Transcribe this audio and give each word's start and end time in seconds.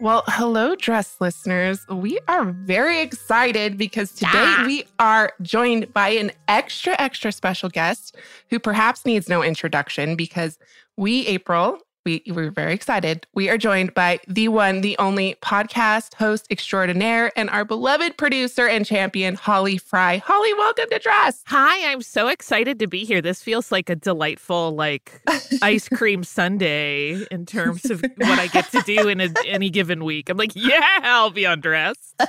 Well, 0.00 0.24
hello, 0.26 0.74
dress 0.74 1.16
listeners. 1.20 1.86
We 1.88 2.18
are 2.26 2.44
very 2.46 3.00
excited 3.00 3.78
because 3.78 4.10
today 4.12 4.30
Yeah. 4.32 4.66
we 4.66 4.84
are 4.98 5.32
joined 5.42 5.92
by 5.92 6.08
an 6.10 6.32
extra, 6.48 6.96
extra 7.00 7.30
special 7.30 7.68
guest 7.68 8.16
who 8.50 8.58
perhaps 8.58 9.04
needs 9.06 9.28
no 9.28 9.42
introduction 9.42 10.16
because 10.16 10.58
we, 10.96 11.24
April, 11.28 11.78
we, 12.04 12.22
we're 12.28 12.50
very 12.50 12.74
excited. 12.74 13.26
We 13.34 13.48
are 13.48 13.58
joined 13.58 13.94
by 13.94 14.20
the 14.26 14.48
one, 14.48 14.80
the 14.80 14.96
only 14.98 15.36
podcast 15.42 16.14
host 16.14 16.46
extraordinaire 16.50 17.32
and 17.36 17.48
our 17.50 17.64
beloved 17.64 18.16
producer 18.16 18.66
and 18.66 18.84
champion, 18.84 19.34
Holly 19.34 19.78
Frey. 19.78 20.18
Holly, 20.18 20.54
welcome 20.54 20.86
to 20.90 20.98
Dressed. 20.98 21.42
Hi, 21.46 21.90
I'm 21.90 22.02
so 22.02 22.28
excited 22.28 22.78
to 22.80 22.86
be 22.86 23.04
here. 23.04 23.20
This 23.20 23.42
feels 23.42 23.70
like 23.70 23.88
a 23.88 23.96
delightful, 23.96 24.74
like 24.74 25.22
ice 25.62 25.88
cream 25.94 26.24
Sunday 26.24 27.24
in 27.30 27.46
terms 27.46 27.90
of 27.90 28.02
what 28.02 28.38
I 28.38 28.48
get 28.48 28.70
to 28.72 28.82
do 28.82 29.08
in 29.08 29.20
a, 29.20 29.28
any 29.46 29.70
given 29.70 30.04
week. 30.04 30.28
I'm 30.28 30.36
like, 30.36 30.52
yeah, 30.54 31.00
I'll 31.02 31.30
be 31.30 31.46
on 31.46 31.60
Dressed. 31.60 32.14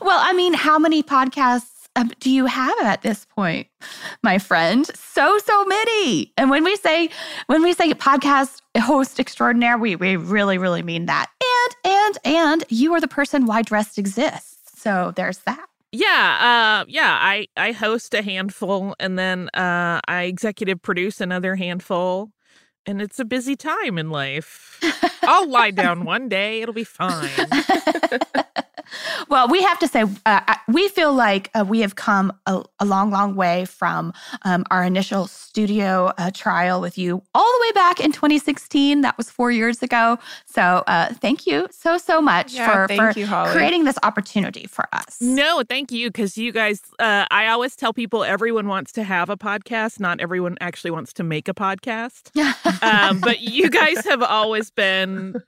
Well, 0.00 0.20
I 0.22 0.32
mean, 0.34 0.54
how 0.54 0.78
many 0.78 1.02
podcasts 1.02 1.73
um, 1.96 2.10
do 2.20 2.30
you 2.30 2.46
have 2.46 2.74
at 2.82 3.02
this 3.02 3.24
point, 3.24 3.68
my 4.22 4.38
friend? 4.38 4.86
So, 4.94 5.38
so 5.38 5.64
many. 5.64 6.32
And 6.36 6.50
when 6.50 6.64
we 6.64 6.76
say 6.76 7.10
when 7.46 7.62
we 7.62 7.72
say 7.72 7.92
podcast 7.92 8.60
host 8.78 9.20
extraordinaire, 9.20 9.78
we 9.78 9.96
we 9.96 10.16
really, 10.16 10.58
really 10.58 10.82
mean 10.82 11.06
that. 11.06 11.30
And 11.84 11.94
and 11.94 12.18
and 12.24 12.64
you 12.68 12.92
are 12.94 13.00
the 13.00 13.08
person 13.08 13.46
why 13.46 13.62
dressed 13.62 13.98
exists. 13.98 14.80
So 14.80 15.12
there's 15.14 15.38
that. 15.38 15.66
Yeah, 15.92 16.82
uh, 16.82 16.84
yeah. 16.88 17.16
I 17.20 17.46
I 17.56 17.70
host 17.70 18.14
a 18.14 18.22
handful, 18.22 18.96
and 18.98 19.16
then 19.16 19.48
uh, 19.54 20.00
I 20.08 20.22
executive 20.22 20.82
produce 20.82 21.20
another 21.20 21.54
handful, 21.54 22.32
and 22.84 23.00
it's 23.00 23.20
a 23.20 23.24
busy 23.24 23.54
time 23.54 23.96
in 23.98 24.10
life. 24.10 24.80
I'll 25.22 25.48
lie 25.48 25.70
down 25.70 26.04
one 26.04 26.28
day; 26.28 26.62
it'll 26.62 26.74
be 26.74 26.82
fine. 26.82 27.30
well, 29.28 29.48
we 29.48 29.62
have 29.62 29.78
to 29.80 29.88
say, 29.88 30.04
uh, 30.26 30.54
we 30.68 30.88
feel 30.88 31.12
like 31.14 31.50
uh, 31.54 31.64
we 31.66 31.80
have 31.80 31.96
come 31.96 32.32
a, 32.46 32.62
a 32.80 32.84
long, 32.84 33.10
long 33.10 33.34
way 33.34 33.64
from 33.64 34.12
um, 34.42 34.64
our 34.70 34.84
initial 34.84 35.26
studio 35.26 36.12
uh, 36.18 36.30
trial 36.32 36.80
with 36.80 36.98
you 36.98 37.22
all 37.34 37.44
the 37.44 37.58
way 37.68 37.72
back 37.72 38.00
in 38.00 38.12
2016. 38.12 39.00
That 39.02 39.16
was 39.16 39.30
four 39.30 39.50
years 39.50 39.82
ago. 39.82 40.18
So 40.46 40.82
uh, 40.86 41.12
thank 41.14 41.46
you 41.46 41.66
so, 41.70 41.98
so 41.98 42.20
much 42.20 42.54
Yeah, 42.54 42.72
for, 42.72 42.88
thank 42.88 43.14
for 43.14 43.18
you, 43.20 43.26
Holly. 43.26 43.50
creating 43.52 43.84
this 43.84 43.98
opportunity 44.02 44.66
for 44.66 44.86
us. 44.92 45.20
No, 45.20 45.62
thank 45.68 45.90
you. 45.92 46.08
Because 46.08 46.36
you 46.36 46.52
guys, 46.52 46.80
uh, 46.98 47.26
I 47.30 47.48
always 47.48 47.76
tell 47.76 47.92
people 47.92 48.24
everyone 48.24 48.68
wants 48.68 48.92
to 48.92 49.02
have 49.04 49.30
a 49.30 49.36
podcast. 49.36 50.00
Not 50.00 50.20
everyone 50.20 50.56
actually 50.60 50.90
wants 50.90 51.12
to 51.14 51.22
make 51.24 51.48
a 51.48 51.54
podcast. 51.54 52.30
Um, 52.82 53.20
but 53.20 53.40
you 53.40 53.70
guys 53.70 54.04
have 54.04 54.22
always 54.22 54.70
been 54.70 55.40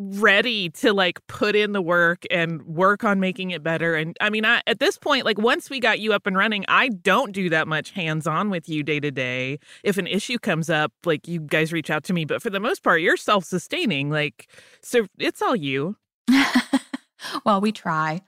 ready 0.00 0.70
to 0.70 0.94
like 0.94 1.24
put 1.26 1.54
in 1.54 1.72
the 1.72 1.82
work 1.82 2.24
and 2.30 2.62
work 2.62 3.04
on 3.04 3.20
making 3.20 3.50
it 3.50 3.62
better. 3.62 3.94
And 3.94 4.16
I 4.20 4.30
mean, 4.30 4.46
I, 4.46 4.62
at 4.66 4.80
this 4.80 4.96
point, 4.96 5.26
like 5.26 5.36
once 5.38 5.68
we 5.68 5.78
got 5.78 6.00
you 6.00 6.14
up 6.14 6.26
and 6.26 6.36
running, 6.36 6.64
I 6.68 6.88
don't 6.88 7.32
do 7.32 7.50
that 7.50 7.68
much 7.68 7.90
hands 7.90 8.26
on 8.26 8.48
with 8.48 8.66
you 8.68 8.82
day 8.82 8.98
to 9.00 9.10
day. 9.10 9.58
If 9.84 9.98
an 9.98 10.06
issue 10.06 10.38
comes 10.38 10.70
up, 10.70 10.92
like 11.04 11.28
you 11.28 11.40
guys 11.40 11.70
reach 11.72 11.90
out 11.90 12.02
to 12.04 12.14
me. 12.14 12.24
But 12.24 12.40
for 12.40 12.48
the 12.48 12.60
most 12.60 12.82
part, 12.82 13.02
you're 13.02 13.18
self 13.18 13.44
sustaining. 13.44 14.08
Like, 14.10 14.48
so 14.82 15.06
it's 15.18 15.42
all 15.42 15.54
you. 15.54 15.96
well, 17.44 17.60
we 17.60 17.70
try. 17.72 18.22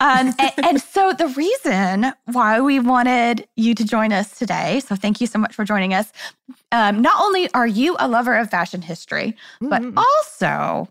Um, 0.00 0.32
and, 0.38 0.52
and 0.64 0.80
so, 0.80 1.12
the 1.12 1.28
reason 1.28 2.12
why 2.26 2.60
we 2.60 2.80
wanted 2.80 3.46
you 3.56 3.74
to 3.74 3.84
join 3.84 4.12
us 4.12 4.38
today, 4.38 4.80
so 4.80 4.96
thank 4.96 5.20
you 5.20 5.26
so 5.26 5.38
much 5.38 5.54
for 5.54 5.64
joining 5.64 5.92
us. 5.92 6.12
Um, 6.72 7.02
not 7.02 7.20
only 7.22 7.52
are 7.52 7.66
you 7.66 7.96
a 7.98 8.08
lover 8.08 8.34
of 8.36 8.50
fashion 8.50 8.80
history, 8.82 9.36
but 9.60 9.82
Mhm. 9.82 9.96
also 9.96 10.88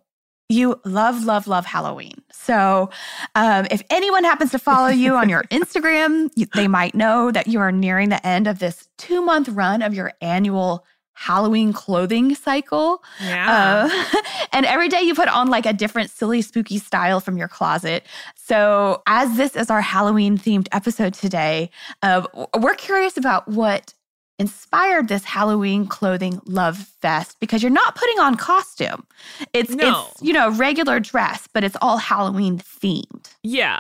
you 0.50 0.80
love, 0.86 1.26
love, 1.26 1.48
love 1.48 1.66
Halloween. 1.66 2.14
So, 2.32 2.90
um, 3.36 3.68
if 3.70 3.82
anyone 3.90 4.24
happens 4.24 4.52
to 4.52 4.60
follow 4.60 4.88
you 4.88 5.16
on 5.16 5.28
your 5.28 5.44
Instagram, 5.52 6.30
they 6.54 6.68
might 6.68 6.96
know 6.96 7.32
that 7.32 7.48
you 7.48 7.60
are 7.60 7.72
nearing 7.72 8.10
the 8.10 8.26
end 8.26 8.48
of 8.48 8.60
this 8.60 8.88
two 8.98 9.22
month 9.22 9.50
run 9.50 9.82
of 9.82 9.94
your 9.94 10.14
annual 10.22 10.86
Halloween 11.18 11.74
clothing 11.74 12.36
cycle. 12.36 13.04
Yeah. 13.20 13.90
Uh, 13.92 14.22
and 14.54 14.68
every 14.68 14.88
day 14.88 15.02
you 15.02 15.16
put 15.16 15.28
on 15.28 15.50
like 15.50 15.66
a 15.66 15.74
different 15.74 16.12
silly, 16.12 16.44
spooky 16.44 16.78
style 16.78 17.20
from 17.20 17.38
your 17.38 17.48
closet. 17.48 18.06
So, 18.36 19.02
as 19.08 19.36
this 19.36 19.56
is 19.56 19.72
our 19.72 19.82
Halloween 19.82 20.38
themed 20.38 20.68
episode 20.72 21.16
today, 21.16 21.72
uh, 22.04 22.26
we're 22.58 22.76
curious 22.76 23.18
about 23.18 23.48
what 23.48 23.96
inspired 24.40 25.08
this 25.08 25.24
Halloween 25.24 25.88
clothing 25.88 26.42
love 26.46 26.78
fest 27.02 27.38
because 27.40 27.64
you're 27.64 27.72
not 27.72 27.96
putting 27.96 28.20
on 28.20 28.36
costume. 28.36 29.06
It's 29.54 29.72
No. 29.72 30.08
it's 30.12 30.22
you 30.22 30.34
know 30.34 30.52
regular 30.52 31.00
dress, 31.00 31.48
but 31.54 31.64
it's 31.64 31.78
all 31.82 31.98
Halloween 31.98 32.60
themed. 32.60 33.34
Yeah. 33.44 33.80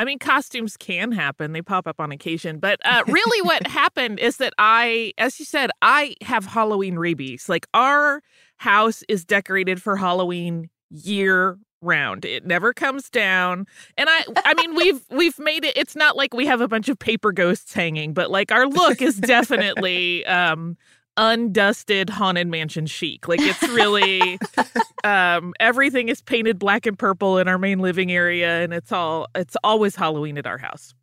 I 0.00 0.04
mean, 0.04 0.20
costumes 0.20 0.76
can 0.76 1.10
happen. 1.10 1.52
They 1.52 1.60
pop 1.62 1.88
up 1.88 1.98
on 1.98 2.12
occasion. 2.12 2.60
But 2.60 2.78
uh, 2.84 3.02
really, 3.08 3.42
what 3.44 3.66
happened 3.66 4.20
is 4.20 4.36
that 4.36 4.52
I, 4.56 5.12
as 5.18 5.40
you 5.40 5.44
said, 5.44 5.70
I 5.82 6.14
have 6.22 6.46
Halloween 6.46 6.94
rabies. 7.00 7.48
Like, 7.48 7.66
our 7.74 8.22
house 8.58 9.02
is 9.08 9.24
decorated 9.24 9.82
for 9.82 9.96
Halloween 9.96 10.70
year 10.90 11.58
round. 11.80 12.24
It 12.24 12.46
never 12.46 12.72
comes 12.72 13.10
down. 13.10 13.66
And 13.96 14.08
I 14.08 14.24
I 14.44 14.54
mean 14.54 14.74
we've 14.74 15.04
we've 15.10 15.38
made 15.38 15.64
it 15.64 15.76
it's 15.76 15.96
not 15.96 16.16
like 16.16 16.34
we 16.34 16.46
have 16.46 16.60
a 16.60 16.68
bunch 16.68 16.88
of 16.88 16.98
paper 16.98 17.32
ghosts 17.32 17.72
hanging, 17.72 18.12
but 18.12 18.30
like 18.30 18.52
our 18.52 18.66
look 18.66 19.02
is 19.02 19.16
definitely 19.16 20.24
um 20.26 20.76
undusted 21.16 22.10
haunted 22.10 22.48
mansion 22.48 22.86
chic. 22.86 23.28
Like 23.28 23.40
it's 23.40 23.62
really 23.68 24.38
um 25.04 25.54
everything 25.60 26.08
is 26.08 26.22
painted 26.22 26.58
black 26.58 26.86
and 26.86 26.98
purple 26.98 27.38
in 27.38 27.48
our 27.48 27.58
main 27.58 27.80
living 27.80 28.12
area 28.12 28.62
and 28.62 28.72
it's 28.72 28.92
all 28.92 29.28
it's 29.34 29.56
always 29.64 29.96
Halloween 29.96 30.38
at 30.38 30.46
our 30.46 30.58
house. 30.58 30.94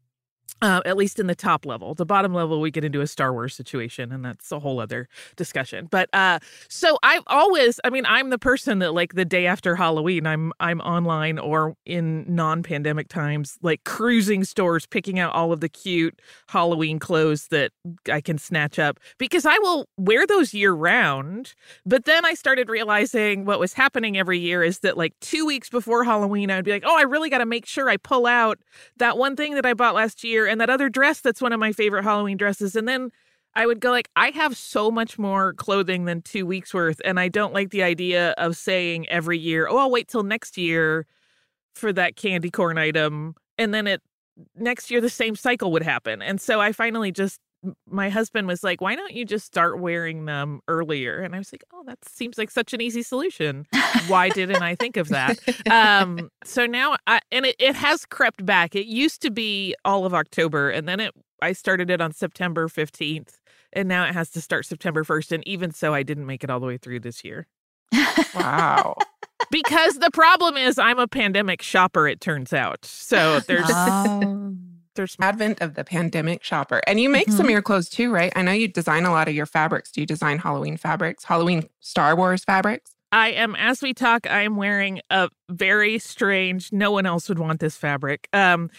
Uh, 0.62 0.82
at 0.86 0.96
least 0.96 1.20
in 1.20 1.28
the 1.28 1.36
top 1.36 1.66
level. 1.66 1.94
The 1.94 2.06
bottom 2.06 2.34
level, 2.34 2.62
we 2.62 2.72
get 2.72 2.86
into 2.86 3.02
a 3.02 3.08
Star 3.08 3.34
Wars 3.34 3.54
situation, 3.54 4.12
and 4.14 4.24
that's 4.24 4.54
a 4.54 4.60
whole 4.60 4.80
other 4.80 5.10
discussion. 5.36 5.90
But 5.92 6.10
uh, 6.14 6.40
so 6.70 6.98
I've 7.04 7.24
always, 7.28 7.78
I 7.84 7.90
mean, 7.90 8.06
I'm 8.06 8.30
the 8.30 8.40
person 8.40 8.80
that 8.80 8.94
like 8.94 9.16
the 9.16 9.26
day 9.26 9.48
after 9.48 9.76
Halloween, 9.76 10.26
I'm 10.26 10.54
I'm 10.62 10.80
online 10.80 11.40
or 11.40 11.76
in 11.86 12.24
non-pandemic 12.34 13.10
times, 13.10 13.60
like 13.62 13.84
cruising 13.84 14.46
stores, 14.46 14.86
picking 14.86 15.20
out 15.20 15.34
all 15.34 15.52
of 15.52 15.60
the 15.60 15.68
cute 15.68 16.22
Halloween 16.48 17.00
clothes 17.00 17.50
that 17.50 17.72
I 18.10 18.22
can 18.22 18.38
snatch 18.38 18.80
up 18.80 18.98
because 19.18 19.46
I 19.46 19.58
will 19.60 19.90
wear 19.98 20.26
those 20.26 20.54
year 20.54 20.72
round. 20.72 21.54
But 21.86 22.06
then 22.06 22.26
I 22.26 22.34
started 22.34 22.70
realizing 22.70 23.44
what 23.44 23.60
was 23.60 23.74
happening 23.74 24.18
every 24.18 24.40
year 24.40 24.64
is 24.64 24.80
that 24.80 24.96
like 24.98 25.14
two 25.20 25.46
weeks 25.46 25.70
before 25.70 26.06
Halloween, 26.06 26.50
I 26.50 26.56
would 26.56 26.66
be 26.66 26.72
like, 26.72 26.86
oh, 26.86 26.98
I 26.98 27.02
really 27.02 27.30
got 27.30 27.40
to 27.40 27.46
make 27.46 27.66
sure 27.66 27.90
I 27.90 27.98
pull 27.98 28.26
out 28.26 28.58
that 28.98 29.18
one 29.18 29.36
thing 29.36 29.56
that 29.56 29.66
I 29.66 29.74
bought 29.74 29.96
last 29.96 30.24
year 30.24 30.45
and 30.48 30.60
that 30.62 30.70
other 30.70 30.90
dress 30.90 31.22
that's 31.22 31.42
one 31.42 31.54
of 31.54 31.60
my 31.60 31.72
favorite 31.72 32.04
Halloween 32.04 32.38
dresses. 32.38 32.76
And 32.76 32.88
then 32.88 33.12
I 33.56 33.66
would 33.66 33.80
go 33.80 33.92
like, 33.92 34.10
I 34.16 34.32
have 34.32 34.58
so 34.58 34.92
much 34.92 35.18
more 35.18 35.54
clothing 35.54 36.06
than 36.06 36.22
two 36.22 36.46
weeks 36.46 36.74
worth. 36.74 37.00
And 37.06 37.20
I 37.20 37.30
don't 37.30 37.54
like 37.54 37.70
the 37.70 37.84
idea 37.84 38.32
of 38.38 38.58
saying 38.58 39.08
every 39.10 39.38
year, 39.38 39.68
oh, 39.70 39.78
I'll 39.78 39.92
wait 39.92 40.08
till 40.08 40.24
next 40.24 40.58
year 40.58 41.06
for 41.74 41.94
that 41.94 42.16
candy 42.16 42.52
corn 42.52 42.78
item. 42.78 43.36
And 43.58 43.74
then 43.74 43.88
it 43.88 44.02
next 44.56 44.92
year 44.92 45.00
the 45.00 45.10
same 45.10 45.36
cycle 45.36 45.72
would 45.72 45.84
happen. 45.84 46.22
And 46.22 46.42
so 46.42 46.60
I 46.60 46.74
finally 46.74 47.12
just 47.12 47.40
my 47.90 48.10
husband 48.10 48.48
was 48.48 48.64
like, 48.64 48.82
"Why 48.82 48.96
don't 48.96 49.14
you 49.14 49.26
just 49.26 49.46
start 49.46 49.80
wearing 49.80 50.26
them 50.26 50.62
earlier?" 50.68 51.20
And 51.22 51.36
I 51.36 51.38
was 51.38 51.52
like, 51.54 51.64
"Oh, 51.74 51.84
that 51.86 52.04
seems 52.08 52.38
like 52.38 52.52
such 52.52 52.74
an 52.74 52.82
easy 52.82 53.02
solution. 53.04 53.66
Why 54.08 54.30
didn't 54.30 54.62
I 54.62 54.76
think 54.76 54.98
of 54.98 55.10
that?" 55.10 55.40
Um, 55.70 56.30
so 56.44 56.66
now, 56.66 56.96
I, 57.08 57.20
and 57.32 57.46
it, 57.46 57.56
it 57.60 57.76
has 57.76 58.06
crept 58.06 58.46
back. 58.46 58.76
It 58.76 58.86
used 58.86 59.22
to 59.24 59.32
be 59.32 59.76
all 59.86 60.06
of 60.06 60.14
October, 60.14 60.70
and 60.70 60.88
then 60.88 61.00
it 61.00 61.14
I 61.42 61.54
started 61.54 61.90
it 61.90 62.02
on 62.02 62.12
September 62.12 62.68
fifteenth, 62.68 63.40
and 63.74 63.88
now 63.88 64.06
it 64.06 64.14
has 64.14 64.30
to 64.32 64.42
start 64.42 64.66
September 64.66 65.04
first. 65.04 65.32
And 65.32 65.48
even 65.48 65.72
so, 65.72 65.94
I 65.94 66.04
didn't 66.04 66.26
make 66.26 66.44
it 66.44 66.50
all 66.50 66.60
the 66.60 66.68
way 66.68 66.78
through 66.78 67.00
this 67.02 67.24
year. 67.24 67.48
Wow. 68.36 68.96
because 69.52 70.00
the 70.00 70.12
problem 70.12 70.58
is 70.58 70.78
I'm 70.78 71.00
a 71.00 71.08
pandemic 71.08 71.62
shopper. 71.62 72.08
It 72.08 72.20
turns 72.22 72.54
out, 72.54 72.84
so 72.86 73.40
there's 73.42 73.66
Oh. 73.70 74.45
There's 74.96 75.16
Advent 75.20 75.62
of 75.62 75.76
the 75.76 75.84
pandemic 75.84 76.44
shopper. 76.44 76.82
And 76.88 77.00
you 77.00 77.10
make 77.10 77.30
some 77.30 77.46
of 77.46 77.52
your 77.52 77.62
clothes 77.62 77.90
too, 77.90 78.12
right? 78.12 78.32
I 78.36 78.42
know 78.42 78.52
you 78.52 78.68
design 78.68 79.06
a 79.06 79.12
lot 79.12 79.28
of 79.28 79.36
your 79.36 79.46
fabrics. 79.46 79.92
Do 79.92 80.02
you 80.02 80.08
design 80.08 80.40
Halloween 80.40 80.78
fabrics, 80.78 81.24
Halloween 81.24 81.70
Star 81.80 82.16
Wars 82.16 82.44
fabrics? 82.44 82.92
I 83.12 83.30
am 83.30 83.56
as 83.56 83.82
we 83.82 83.94
talk, 83.94 84.28
I 84.30 84.42
am 84.42 84.58
wearing 84.58 85.00
a 85.10 85.30
very 85.50 86.00
strange, 86.00 86.74
no 86.74 86.92
one 86.92 87.06
else 87.06 87.30
would 87.30 87.40
want 87.40 87.60
this 87.60 87.78
fabric. 87.78 88.28
Um 88.34 88.70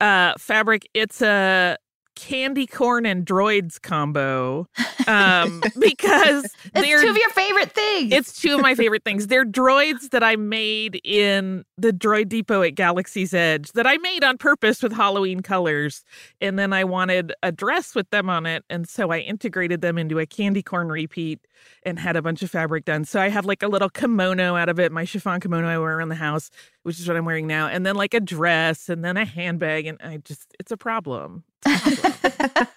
uh 0.00 0.34
fabric. 0.38 0.88
It's 0.94 1.20
a 1.20 1.76
candy 2.14 2.66
corn 2.66 3.06
and 3.06 3.24
droids 3.26 3.80
combo. 3.80 4.66
Um 5.06 5.60
because 5.80 6.44
It's 6.44 6.72
they're 6.74 7.00
two 7.02 7.08
of 7.10 7.16
your 7.16 7.30
favorite 7.30 7.72
things. 7.72 8.12
it's 8.12 8.40
two 8.40 8.54
of 8.54 8.60
my 8.60 8.74
favorite 8.74 9.04
things. 9.04 9.26
They're 9.26 9.44
droids 9.44 10.10
that 10.10 10.22
I 10.22 10.36
made 10.36 11.00
in 11.04 11.64
the 11.78 11.92
Droid 11.92 12.28
Depot 12.28 12.62
at 12.62 12.74
Galaxy's 12.74 13.34
Edge 13.34 13.72
that 13.72 13.86
I 13.86 13.96
made 13.98 14.22
on 14.24 14.38
purpose 14.38 14.82
with 14.82 14.92
Halloween 14.92 15.40
colors. 15.40 16.04
And 16.40 16.58
then 16.58 16.72
I 16.72 16.84
wanted 16.84 17.32
a 17.42 17.50
dress 17.52 17.94
with 17.94 18.08
them 18.10 18.28
on 18.30 18.46
it. 18.46 18.64
And 18.70 18.88
so 18.88 19.10
I 19.10 19.18
integrated 19.18 19.80
them 19.80 19.98
into 19.98 20.18
a 20.18 20.26
candy 20.26 20.62
corn 20.62 20.88
repeat 20.88 21.40
and 21.84 21.98
had 21.98 22.16
a 22.16 22.22
bunch 22.22 22.42
of 22.42 22.50
fabric 22.50 22.84
done. 22.84 23.04
So 23.04 23.20
I 23.20 23.28
have 23.28 23.44
like 23.46 23.62
a 23.62 23.68
little 23.68 23.88
kimono 23.88 24.56
out 24.56 24.68
of 24.68 24.78
it, 24.78 24.92
my 24.92 25.04
chiffon 25.04 25.40
kimono 25.40 25.66
I 25.68 25.78
wear 25.78 25.98
around 25.98 26.08
the 26.10 26.14
house, 26.16 26.50
which 26.82 26.98
is 27.00 27.06
what 27.08 27.16
I'm 27.16 27.24
wearing 27.24 27.46
now. 27.46 27.68
And 27.68 27.84
then 27.86 27.94
like 27.96 28.14
a 28.14 28.20
dress 28.20 28.88
and 28.88 29.04
then 29.04 29.16
a 29.16 29.24
handbag. 29.24 29.86
And 29.86 29.98
I 30.02 30.18
just, 30.18 30.54
it's 30.58 30.72
a 30.72 30.76
problem. 30.76 31.44
It's 31.66 32.04
a 32.04 32.10
problem. 32.10 32.68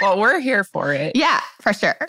Well, 0.00 0.18
we're 0.18 0.40
here 0.40 0.64
for 0.64 0.92
it. 0.92 1.14
yeah, 1.14 1.40
for 1.60 1.72
sure. 1.72 1.94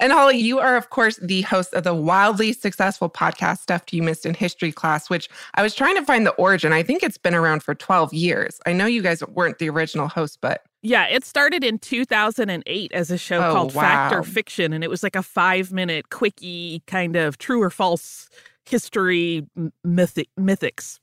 And 0.00 0.12
Holly, 0.12 0.36
you 0.36 0.58
are, 0.58 0.76
of 0.76 0.90
course, 0.90 1.16
the 1.22 1.42
host 1.42 1.72
of 1.74 1.84
the 1.84 1.94
wildly 1.94 2.52
successful 2.52 3.08
podcast 3.08 3.58
Stuff 3.58 3.92
You 3.92 4.02
Missed 4.02 4.26
in 4.26 4.34
History 4.34 4.72
class, 4.72 5.08
which 5.08 5.28
I 5.54 5.62
was 5.62 5.76
trying 5.76 5.94
to 5.94 6.04
find 6.04 6.26
the 6.26 6.32
origin. 6.32 6.72
I 6.72 6.82
think 6.82 7.04
it's 7.04 7.16
been 7.18 7.36
around 7.36 7.62
for 7.62 7.72
12 7.72 8.12
years. 8.12 8.58
I 8.66 8.72
know 8.72 8.86
you 8.86 9.00
guys 9.00 9.22
weren't 9.28 9.58
the 9.60 9.70
original 9.70 10.08
host, 10.08 10.38
but 10.40 10.64
Yeah, 10.82 11.06
it 11.06 11.24
started 11.24 11.62
in 11.62 11.78
2008 11.78 12.92
as 12.92 13.12
a 13.12 13.16
show 13.16 13.38
Oh, 13.44 13.52
called 13.52 13.72
Fact 13.72 14.12
or. 14.12 14.24
Fiction, 14.24 14.72
and 14.72 14.82
it 14.82 14.90
was 14.90 15.04
like 15.04 15.14
a 15.14 15.22
five 15.22 15.70
minute, 15.72 16.10
quickie 16.10 16.82
kind 16.88 17.14
of 17.14 17.38
true 17.38 17.62
or 17.62 17.70
false 17.70 18.28
history 18.66 19.46
mythic, 19.84 20.28
mythics. 20.38 20.98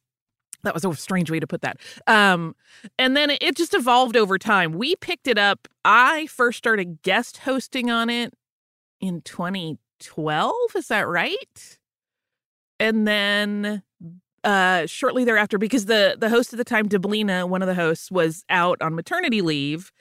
That 0.64 0.74
was 0.74 0.84
a 0.84 0.94
strange 0.94 1.32
way 1.32 1.40
to 1.40 1.48
put 1.48 1.62
that. 1.62 1.78
Um, 2.06 2.56
and 2.98 3.16
then 3.16 3.30
it 3.30 3.56
just 3.56 3.74
evolved 3.74 4.18
over 4.18 4.38
time. 4.38 4.74
We 4.74 4.96
picked 4.98 5.28
it 5.28 5.38
up. 5.38 5.68
I 5.86 6.28
first 6.28 6.58
started 6.58 7.02
guest 7.02 7.38
hosting 7.38 7.90
on 7.90 8.10
it 8.10 8.34
in 9.00 9.22
2012. 9.22 10.54
Is 10.76 10.88
that 10.90 11.08
right? 11.08 11.78
And 12.80 13.08
then 13.08 13.84
uh 14.44 14.86
shortly 14.86 15.24
thereafter 15.25 15.57
because 15.57 15.86
the 15.86 16.15
the 16.19 16.30
host 16.30 16.53
at 16.53 16.57
the 16.57 16.63
time 16.63 16.88
Deblina 16.88 17.47
one 17.47 17.62
of 17.62 17.68
the 17.68 17.75
hosts 17.75 18.12
was 18.12 18.44
out 18.50 18.81
on 18.81 18.95
maternity 18.95 19.41
leave 19.41 19.91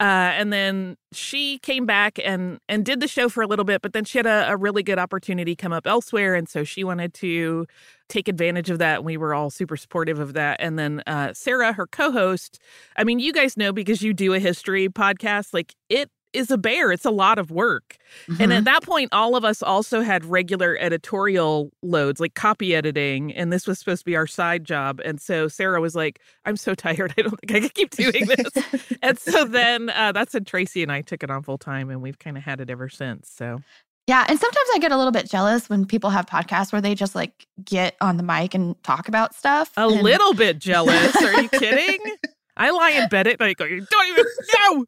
uh 0.00 0.02
and 0.34 0.52
then 0.52 0.96
she 1.12 1.58
came 1.58 1.86
back 1.86 2.18
and 2.24 2.58
and 2.68 2.84
did 2.84 3.00
the 3.00 3.08
show 3.08 3.28
for 3.28 3.42
a 3.42 3.46
little 3.46 3.64
bit 3.64 3.82
but 3.82 3.92
then 3.92 4.04
she 4.04 4.18
had 4.18 4.26
a, 4.26 4.50
a 4.50 4.56
really 4.56 4.82
good 4.82 4.98
opportunity 4.98 5.54
come 5.54 5.72
up 5.72 5.86
elsewhere 5.86 6.34
and 6.34 6.48
so 6.48 6.64
she 6.64 6.82
wanted 6.82 7.14
to 7.14 7.66
take 8.08 8.28
advantage 8.28 8.70
of 8.70 8.78
that 8.78 8.96
and 8.96 9.04
we 9.04 9.16
were 9.16 9.34
all 9.34 9.50
super 9.50 9.76
supportive 9.76 10.18
of 10.18 10.32
that 10.32 10.56
and 10.60 10.78
then 10.78 11.02
uh 11.06 11.32
Sarah 11.32 11.72
her 11.72 11.86
co-host 11.86 12.58
I 12.96 13.04
mean 13.04 13.18
you 13.18 13.32
guys 13.32 13.56
know 13.56 13.72
because 13.72 14.02
you 14.02 14.12
do 14.12 14.34
a 14.34 14.38
history 14.38 14.88
podcast 14.88 15.54
like 15.54 15.74
it 15.88 16.10
is 16.34 16.50
a 16.50 16.58
bear 16.58 16.92
it's 16.92 17.04
a 17.04 17.10
lot 17.10 17.38
of 17.38 17.50
work 17.50 17.96
and 18.28 18.36
Mm-hmm. 18.38 18.52
at 18.52 18.64
that 18.64 18.82
point, 18.84 19.08
all 19.12 19.34
of 19.34 19.44
us 19.44 19.60
also 19.60 20.00
had 20.00 20.24
regular 20.24 20.76
editorial 20.78 21.72
loads, 21.82 22.20
like 22.20 22.34
copy 22.34 22.72
editing, 22.74 23.34
and 23.34 23.52
this 23.52 23.66
was 23.66 23.80
supposed 23.80 24.02
to 24.02 24.04
be 24.04 24.14
our 24.14 24.28
side 24.28 24.64
job. 24.64 25.00
And 25.04 25.20
so 25.20 25.48
Sarah 25.48 25.80
was 25.80 25.96
like, 25.96 26.20
"I'm 26.44 26.56
so 26.56 26.74
tired. 26.76 27.12
I 27.18 27.22
don't 27.22 27.40
think 27.40 27.52
I 27.52 27.60
can 27.60 27.68
keep 27.70 27.90
doing 27.90 28.26
this." 28.26 28.94
and 29.02 29.18
so 29.18 29.44
then 29.58 29.90
uh, 29.90 30.12
that's 30.12 30.32
when 30.32 30.44
Tracy 30.44 30.82
and 30.84 30.92
I 30.92 31.00
took 31.00 31.24
it 31.24 31.30
on 31.30 31.42
full 31.42 31.58
time, 31.58 31.90
and 31.90 32.00
we've 32.02 32.18
kind 32.20 32.36
of 32.36 32.44
had 32.44 32.60
it 32.60 32.70
ever 32.70 32.88
since. 32.88 33.28
So 33.28 33.60
Yeah, 34.06 34.24
and 34.28 34.38
sometimes 34.38 34.68
I 34.74 34.78
get 34.78 34.92
a 34.92 34.96
little 34.96 35.12
bit 35.12 35.28
jealous 35.28 35.68
when 35.68 35.84
people 35.84 36.10
have 36.10 36.26
podcasts 36.26 36.72
where 36.72 36.80
they 36.80 36.94
just 36.94 37.16
like 37.16 37.46
get 37.64 37.96
on 38.00 38.16
the 38.16 38.22
mic 38.22 38.54
and 38.54 38.80
talk 38.84 39.08
about 39.08 39.34
stuff. 39.34 39.72
a 39.76 39.88
and- 39.88 40.02
little 40.02 40.34
bit 40.34 40.60
jealous. 40.60 41.16
Are 41.16 41.42
you 41.42 41.48
kidding? 41.48 41.98
I 42.56 42.70
lie 42.70 42.90
in 42.90 43.08
bed 43.08 43.26
at 43.26 43.40
night 43.40 43.56
going, 43.56 43.84
"Don't 43.90 44.08
even 44.08 44.24
know." 44.60 44.84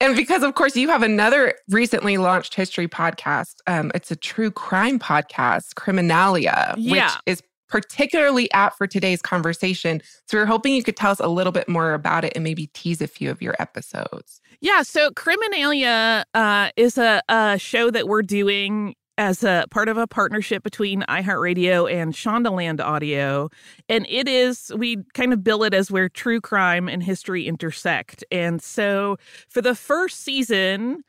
And 0.00 0.16
because, 0.16 0.42
of 0.42 0.54
course, 0.56 0.74
you 0.76 0.88
have 0.88 1.04
another 1.04 1.54
recently 1.68 2.18
launched 2.18 2.56
history 2.56 2.88
podcast. 2.88 3.54
Um, 3.68 3.92
it's 3.94 4.10
a 4.10 4.16
true 4.16 4.50
crime 4.50 4.98
podcast, 4.98 5.74
Criminalia, 5.74 6.74
Yeah. 6.76 7.04
which 7.04 7.12
is 7.26 7.42
particularly 7.68 8.50
apt 8.52 8.76
for 8.76 8.88
today's 8.88 9.22
conversation. 9.22 10.02
So 10.26 10.38
we're 10.38 10.46
hoping 10.46 10.74
you 10.74 10.82
could 10.82 10.96
tell 10.96 11.12
us 11.12 11.20
a 11.20 11.28
little 11.28 11.52
bit 11.52 11.68
more 11.68 11.94
about 11.94 12.24
it 12.24 12.32
and 12.34 12.42
maybe 12.42 12.66
tease 12.74 13.00
a 13.00 13.06
few 13.06 13.30
of 13.30 13.40
your 13.40 13.54
episodes. 13.60 14.40
Yeah, 14.60 14.82
so 14.82 15.10
Criminalia 15.12 16.24
uh, 16.34 16.70
is 16.76 16.98
a, 16.98 17.22
a 17.28 17.56
show 17.58 17.90
that 17.92 18.08
we're 18.08 18.22
doing 18.22 18.96
as 19.22 19.44
a 19.44 19.64
part 19.70 19.88
of 19.88 19.96
a 19.96 20.08
partnership 20.08 20.64
between 20.64 21.02
iHeartRadio 21.02 21.88
and 21.88 22.12
Shondaland 22.12 22.80
Audio. 22.80 23.50
And 23.88 24.04
it 24.08 24.26
is, 24.26 24.72
we 24.76 24.96
kind 25.14 25.32
of 25.32 25.44
bill 25.44 25.62
it 25.62 25.72
as 25.72 25.92
where 25.92 26.08
true 26.08 26.40
crime 26.40 26.88
and 26.88 27.04
history 27.04 27.46
intersect. 27.46 28.24
And 28.32 28.60
so 28.60 29.18
for 29.48 29.62
the 29.62 29.76
first 29.76 30.24
season, 30.24 31.04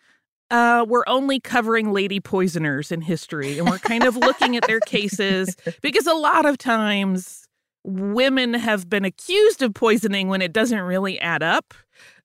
uh, 0.51 0.85
we're 0.87 1.05
only 1.07 1.39
covering 1.39 1.91
lady 1.91 2.19
poisoners 2.19 2.91
in 2.91 3.01
history. 3.01 3.57
And 3.57 3.67
we're 3.67 3.79
kind 3.79 4.03
of 4.03 4.15
looking 4.15 4.55
at 4.55 4.67
their 4.67 4.79
cases 4.85 5.57
because 5.81 6.05
a 6.05 6.13
lot 6.13 6.45
of 6.45 6.59
times 6.59 7.47
women 7.83 8.53
have 8.53 8.87
been 8.87 9.05
accused 9.05 9.63
of 9.63 9.73
poisoning 9.73 10.27
when 10.27 10.43
it 10.43 10.53
doesn't 10.53 10.81
really 10.81 11.19
add 11.19 11.41
up. 11.41 11.73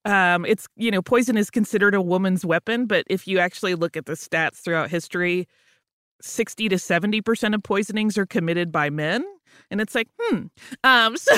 Um, 0.04 0.44
it's, 0.44 0.66
you 0.76 0.90
know, 0.90 1.00
poison 1.00 1.38
is 1.38 1.48
considered 1.50 1.94
a 1.94 2.02
woman's 2.02 2.44
weapon, 2.44 2.84
but 2.84 3.06
if 3.08 3.26
you 3.26 3.38
actually 3.38 3.74
look 3.74 3.96
at 3.96 4.04
the 4.04 4.12
stats 4.12 4.56
throughout 4.56 4.90
history, 4.90 5.48
60 6.20 6.68
to 6.68 6.76
70% 6.76 7.54
of 7.54 7.62
poisonings 7.62 8.18
are 8.18 8.26
committed 8.26 8.72
by 8.72 8.90
men. 8.90 9.24
And 9.70 9.80
it's 9.80 9.94
like, 9.94 10.08
hmm. 10.18 10.46
Um, 10.84 11.16
so, 11.16 11.36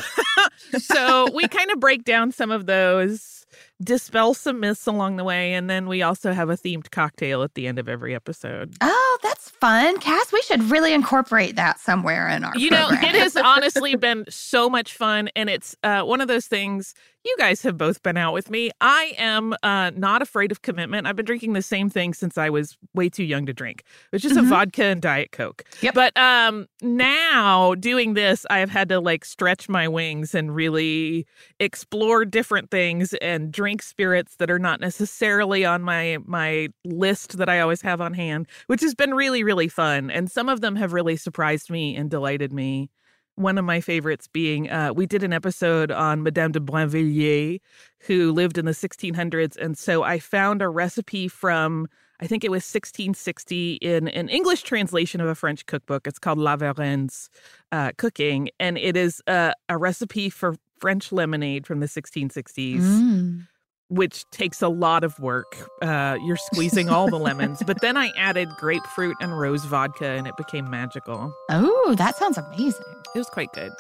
so 0.78 1.30
we 1.32 1.48
kind 1.48 1.70
of 1.70 1.80
break 1.80 2.04
down 2.04 2.32
some 2.32 2.50
of 2.50 2.66
those, 2.66 3.46
dispel 3.82 4.34
some 4.34 4.60
myths 4.60 4.86
along 4.86 5.16
the 5.16 5.24
way, 5.24 5.54
and 5.54 5.68
then 5.70 5.86
we 5.88 6.02
also 6.02 6.32
have 6.32 6.50
a 6.50 6.56
themed 6.56 6.90
cocktail 6.90 7.42
at 7.42 7.54
the 7.54 7.66
end 7.66 7.78
of 7.78 7.88
every 7.88 8.14
episode. 8.14 8.74
Oh, 8.80 9.18
that's 9.22 9.50
fun. 9.50 9.98
Cass, 10.00 10.32
we 10.32 10.42
should 10.42 10.62
really 10.70 10.92
incorporate 10.92 11.56
that 11.56 11.78
somewhere 11.80 12.28
in 12.28 12.44
our 12.44 12.56
You 12.56 12.70
know, 12.70 12.88
it 12.90 13.14
has 13.14 13.36
honestly 13.36 13.96
been 13.96 14.24
so 14.28 14.68
much 14.70 14.94
fun. 14.94 15.28
And 15.36 15.48
it's 15.50 15.76
uh, 15.82 16.02
one 16.02 16.20
of 16.20 16.28
those 16.28 16.46
things 16.46 16.94
you 17.24 17.36
guys 17.38 17.60
have 17.62 17.76
both 17.76 18.02
been 18.02 18.16
out 18.16 18.32
with 18.32 18.50
me. 18.50 18.70
I 18.80 19.12
am 19.18 19.54
uh, 19.62 19.90
not 19.94 20.22
afraid 20.22 20.50
of 20.50 20.62
commitment. 20.62 21.06
I've 21.06 21.16
been 21.16 21.26
drinking 21.26 21.52
the 21.52 21.60
same 21.60 21.90
thing 21.90 22.14
since 22.14 22.38
I 22.38 22.48
was 22.48 22.78
way 22.94 23.10
too 23.10 23.24
young 23.24 23.44
to 23.44 23.52
drink, 23.52 23.82
which 24.08 24.24
is 24.24 24.38
a 24.38 24.40
Mhm. 24.40 24.48
vodka 24.48 24.84
and 24.84 25.02
Diet 25.02 25.30
Coke. 25.30 25.64
Yep. 25.82 25.92
But 25.94 26.16
um, 26.16 26.66
now 26.80 27.74
doing 27.74 28.14
this, 28.14 28.46
I 28.48 28.58
have 28.60 28.70
had 28.70 28.88
to 28.88 29.00
like 29.00 29.24
stretch 29.26 29.68
my 29.68 29.86
wings 29.86 30.34
and 30.34 30.54
really 30.54 31.26
explore 31.58 32.24
different 32.24 32.70
things 32.70 33.12
and 33.14 33.39
drink 33.48 33.82
spirits 33.82 34.36
that 34.36 34.50
are 34.50 34.58
not 34.58 34.80
necessarily 34.80 35.64
on 35.64 35.82
my 35.82 36.18
my 36.24 36.68
list 36.84 37.38
that 37.38 37.48
I 37.48 37.60
always 37.60 37.82
have 37.82 38.00
on 38.00 38.14
hand, 38.14 38.46
which 38.66 38.80
has 38.80 38.94
been 38.94 39.14
really 39.14 39.42
really 39.42 39.68
fun. 39.68 40.10
And 40.10 40.30
some 40.30 40.48
of 40.48 40.60
them 40.60 40.76
have 40.76 40.92
really 40.92 41.16
surprised 41.16 41.70
me 41.70 41.96
and 41.96 42.10
delighted 42.10 42.52
me. 42.52 42.90
One 43.36 43.56
of 43.56 43.64
my 43.64 43.80
favorites 43.80 44.28
being 44.28 44.70
uh, 44.70 44.92
we 44.94 45.06
did 45.06 45.22
an 45.22 45.32
episode 45.32 45.90
on 45.90 46.22
Madame 46.22 46.52
de 46.52 46.60
Brinvilliers, 46.60 47.60
who 48.00 48.32
lived 48.32 48.58
in 48.58 48.64
the 48.66 48.72
1600s, 48.72 49.56
and 49.56 49.78
so 49.78 50.02
I 50.02 50.18
found 50.18 50.60
a 50.60 50.68
recipe 50.68 51.28
from 51.28 51.86
I 52.20 52.26
think 52.26 52.44
it 52.44 52.50
was 52.50 52.62
1660 52.64 53.76
in 53.76 54.08
an 54.08 54.28
English 54.28 54.62
translation 54.62 55.22
of 55.22 55.28
a 55.28 55.34
French 55.34 55.64
cookbook. 55.64 56.06
It's 56.06 56.18
called 56.18 56.38
La 56.38 56.56
Varenne's 56.56 57.30
uh, 57.72 57.92
Cooking, 57.96 58.50
and 58.60 58.76
it 58.76 58.94
is 58.94 59.22
uh, 59.26 59.52
a 59.70 59.78
recipe 59.78 60.28
for 60.28 60.56
French 60.80 61.12
lemonade 61.12 61.66
from 61.66 61.80
the 61.80 61.86
1660s 61.86 62.80
Mm. 62.82 63.46
which 63.88 64.24
takes 64.30 64.62
a 64.62 64.68
lot 64.68 65.02
of 65.04 65.18
work. 65.18 65.56
Uh, 65.82 66.16
you're 66.24 66.36
squeezing 66.36 66.88
all 66.88 67.08
the 67.08 67.18
lemons, 67.18 67.60
but 67.66 67.80
then 67.80 67.96
I 67.96 68.10
added 68.16 68.48
grapefruit 68.58 69.16
and 69.20 69.36
rose 69.38 69.64
vodka, 69.64 70.06
and 70.06 70.26
it 70.26 70.36
became 70.36 70.70
magical. 70.70 71.32
Oh, 71.50 71.94
that 71.98 72.16
sounds 72.16 72.38
amazing. 72.38 72.84
It 73.14 73.18
was 73.18 73.28
quite 73.28 73.52
good. 73.52 73.72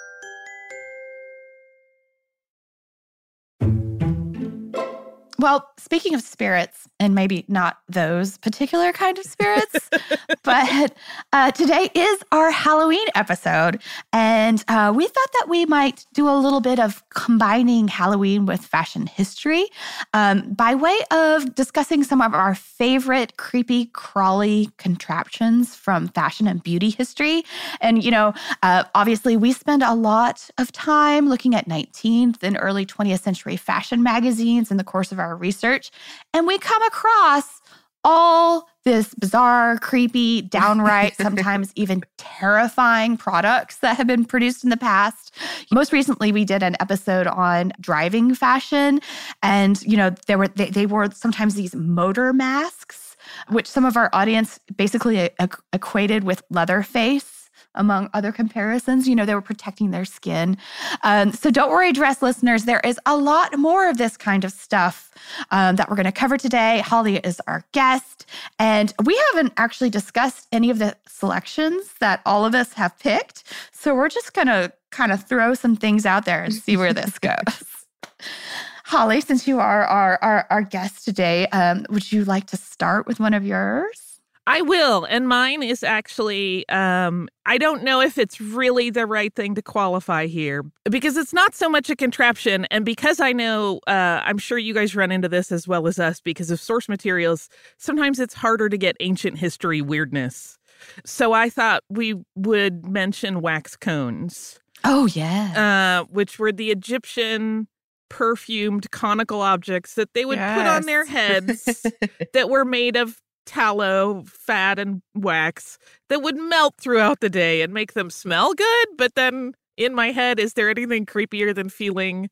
Well, 5.40 5.66
speaking 5.78 6.14
of 6.14 6.20
spirits, 6.20 6.86
and 6.98 7.14
maybe 7.14 7.46
not 7.48 7.78
those 7.88 8.36
particular 8.36 8.92
kind 8.92 9.16
of 9.16 9.24
spirits, 9.24 9.88
but 10.42 10.94
uh, 11.32 11.50
today 11.52 11.88
is 11.94 12.18
our 12.30 12.50
Halloween 12.50 13.06
episode. 13.14 13.80
And 14.12 14.62
uh, 14.68 14.92
we 14.94 15.06
thought 15.06 15.32
that 15.32 15.46
we 15.48 15.64
might 15.64 16.04
do 16.12 16.28
a 16.28 16.36
little 16.36 16.60
bit 16.60 16.78
of 16.78 17.02
combining 17.08 17.88
Halloween 17.88 18.44
with 18.44 18.62
fashion 18.62 19.06
history 19.06 19.64
um, 20.12 20.52
by 20.52 20.74
way 20.74 20.98
of 21.10 21.54
discussing 21.54 22.04
some 22.04 22.20
of 22.20 22.34
our 22.34 22.54
favorite 22.54 23.38
creepy, 23.38 23.86
crawly 23.86 24.68
contraptions 24.76 25.74
from 25.74 26.08
fashion 26.08 26.46
and 26.46 26.62
beauty 26.62 26.90
history. 26.90 27.44
And, 27.80 28.04
you 28.04 28.10
know, 28.10 28.34
uh, 28.62 28.84
obviously, 28.94 29.38
we 29.38 29.54
spend 29.54 29.82
a 29.82 29.94
lot 29.94 30.50
of 30.58 30.70
time 30.70 31.30
looking 31.30 31.54
at 31.54 31.66
19th 31.66 32.42
and 32.42 32.58
early 32.60 32.84
20th 32.84 33.22
century 33.22 33.56
fashion 33.56 34.02
magazines 34.02 34.70
in 34.70 34.76
the 34.76 34.84
course 34.84 35.10
of 35.12 35.18
our 35.18 35.29
research. 35.36 35.90
And 36.34 36.46
we 36.46 36.58
come 36.58 36.82
across 36.82 37.60
all 38.04 38.66
this 38.84 39.14
bizarre, 39.14 39.78
creepy, 39.78 40.42
downright, 40.42 41.16
sometimes 41.20 41.72
even 41.74 42.02
terrifying 42.16 43.16
products 43.16 43.78
that 43.78 43.96
have 43.96 44.06
been 44.06 44.24
produced 44.24 44.64
in 44.64 44.70
the 44.70 44.76
past. 44.76 45.34
Most 45.70 45.92
recently, 45.92 46.32
we 46.32 46.44
did 46.44 46.62
an 46.62 46.76
episode 46.80 47.26
on 47.26 47.72
driving 47.80 48.34
fashion, 48.34 49.00
and 49.42 49.80
you 49.82 49.96
know 49.96 50.14
there 50.26 50.38
were 50.38 50.48
they, 50.48 50.70
they 50.70 50.86
wore 50.86 51.10
sometimes 51.12 51.54
these 51.54 51.74
motor 51.74 52.32
masks, 52.32 53.16
which 53.50 53.66
some 53.66 53.84
of 53.84 53.96
our 53.96 54.08
audience 54.12 54.58
basically 54.76 55.30
uh, 55.38 55.48
equated 55.72 56.24
with 56.24 56.42
Leatherface 56.50 57.39
among 57.74 58.10
other 58.14 58.32
comparisons. 58.32 59.08
You 59.08 59.14
know, 59.14 59.24
they 59.24 59.34
were 59.34 59.40
protecting 59.40 59.90
their 59.90 60.04
skin. 60.04 60.56
Um, 61.02 61.32
so 61.32 61.50
don't 61.50 61.70
worry, 61.70 61.92
dress 61.92 62.22
listeners. 62.22 62.64
There 62.64 62.80
is 62.80 62.98
a 63.06 63.16
lot 63.16 63.58
more 63.58 63.88
of 63.88 63.98
this 63.98 64.16
kind 64.16 64.44
of 64.44 64.52
stuff 64.52 65.10
um, 65.50 65.76
that 65.76 65.88
we're 65.88 65.96
going 65.96 66.06
to 66.06 66.12
cover 66.12 66.36
today. 66.36 66.80
Holly 66.80 67.18
is 67.18 67.40
our 67.46 67.64
guest, 67.72 68.26
and 68.58 68.92
we 69.04 69.20
haven't 69.32 69.52
actually 69.56 69.90
discussed 69.90 70.46
any 70.52 70.70
of 70.70 70.78
the 70.78 70.96
selections 71.06 71.94
that 72.00 72.20
all 72.26 72.44
of 72.44 72.54
us 72.54 72.72
have 72.74 72.98
picked. 72.98 73.44
So 73.72 73.94
we're 73.94 74.08
just 74.08 74.32
going 74.32 74.48
to 74.48 74.72
kind 74.90 75.12
of 75.12 75.24
throw 75.24 75.54
some 75.54 75.76
things 75.76 76.04
out 76.06 76.24
there 76.24 76.42
and 76.42 76.52
see 76.52 76.76
where 76.76 76.92
this 76.92 77.18
goes. 77.18 77.36
Holly, 78.84 79.20
since 79.20 79.46
you 79.46 79.60
are 79.60 79.84
our, 79.84 80.18
our, 80.20 80.46
our 80.50 80.62
guest 80.62 81.04
today, 81.04 81.46
um, 81.48 81.86
would 81.90 82.10
you 82.10 82.24
like 82.24 82.46
to 82.48 82.56
start 82.56 83.06
with 83.06 83.20
one 83.20 83.34
of 83.34 83.46
yours? 83.46 84.09
I 84.50 84.62
will. 84.62 85.04
And 85.04 85.28
mine 85.28 85.62
is 85.62 85.84
actually, 85.84 86.68
um, 86.68 87.28
I 87.46 87.56
don't 87.56 87.84
know 87.84 88.00
if 88.00 88.18
it's 88.18 88.40
really 88.40 88.90
the 88.90 89.06
right 89.06 89.32
thing 89.32 89.54
to 89.54 89.62
qualify 89.62 90.26
here 90.26 90.64
because 90.90 91.16
it's 91.16 91.32
not 91.32 91.54
so 91.54 91.68
much 91.68 91.88
a 91.88 91.94
contraption. 91.94 92.64
And 92.64 92.84
because 92.84 93.20
I 93.20 93.30
know, 93.30 93.78
uh, 93.86 94.22
I'm 94.24 94.38
sure 94.38 94.58
you 94.58 94.74
guys 94.74 94.96
run 94.96 95.12
into 95.12 95.28
this 95.28 95.52
as 95.52 95.68
well 95.68 95.86
as 95.86 96.00
us 96.00 96.20
because 96.20 96.50
of 96.50 96.58
source 96.58 96.88
materials, 96.88 97.48
sometimes 97.78 98.18
it's 98.18 98.34
harder 98.34 98.68
to 98.68 98.76
get 98.76 98.96
ancient 98.98 99.38
history 99.38 99.82
weirdness. 99.82 100.58
So 101.04 101.32
I 101.32 101.48
thought 101.48 101.84
we 101.88 102.16
would 102.34 102.88
mention 102.88 103.42
wax 103.42 103.76
cones. 103.76 104.58
Oh, 104.82 105.06
yeah. 105.06 106.00
Uh, 106.02 106.06
which 106.10 106.40
were 106.40 106.50
the 106.50 106.72
Egyptian 106.72 107.68
perfumed 108.08 108.90
conical 108.90 109.42
objects 109.42 109.94
that 109.94 110.12
they 110.14 110.24
would 110.24 110.38
yes. 110.38 110.58
put 110.58 110.66
on 110.66 110.86
their 110.86 111.06
heads 111.06 111.86
that 112.32 112.50
were 112.50 112.64
made 112.64 112.96
of 112.96 113.20
tallow, 113.46 114.24
fat, 114.26 114.78
and 114.78 115.02
wax 115.14 115.78
that 116.08 116.22
would 116.22 116.36
melt 116.36 116.74
throughout 116.80 117.20
the 117.20 117.30
day 117.30 117.62
and 117.62 117.72
make 117.72 117.94
them 117.94 118.10
smell 118.10 118.54
good. 118.54 118.88
But 118.96 119.14
then 119.14 119.54
in 119.76 119.94
my 119.94 120.12
head, 120.12 120.38
is 120.38 120.54
there 120.54 120.70
anything 120.70 121.06
creepier 121.06 121.54
than 121.54 121.68
feeling 121.68 122.28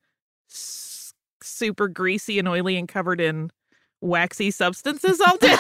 s- 0.50 1.12
super 1.42 1.88
greasy 1.88 2.38
and 2.38 2.48
oily 2.48 2.76
and 2.76 2.88
covered 2.88 3.20
in 3.20 3.50
waxy 4.00 4.50
substances 4.50 5.20
all 5.20 5.36
day? 5.38 5.56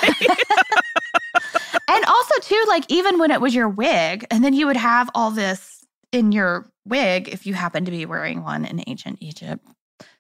and 1.88 2.04
also, 2.04 2.34
too, 2.42 2.64
like 2.68 2.84
even 2.88 3.18
when 3.18 3.30
it 3.30 3.40
was 3.40 3.54
your 3.54 3.68
wig, 3.68 4.26
and 4.30 4.44
then 4.44 4.52
you 4.54 4.66
would 4.66 4.76
have 4.76 5.10
all 5.14 5.30
this 5.30 5.84
in 6.12 6.32
your 6.32 6.70
wig 6.86 7.28
if 7.28 7.46
you 7.46 7.54
happen 7.54 7.84
to 7.84 7.90
be 7.90 8.06
wearing 8.06 8.42
one 8.42 8.64
in 8.64 8.82
ancient 8.86 9.18
Egypt. 9.20 9.64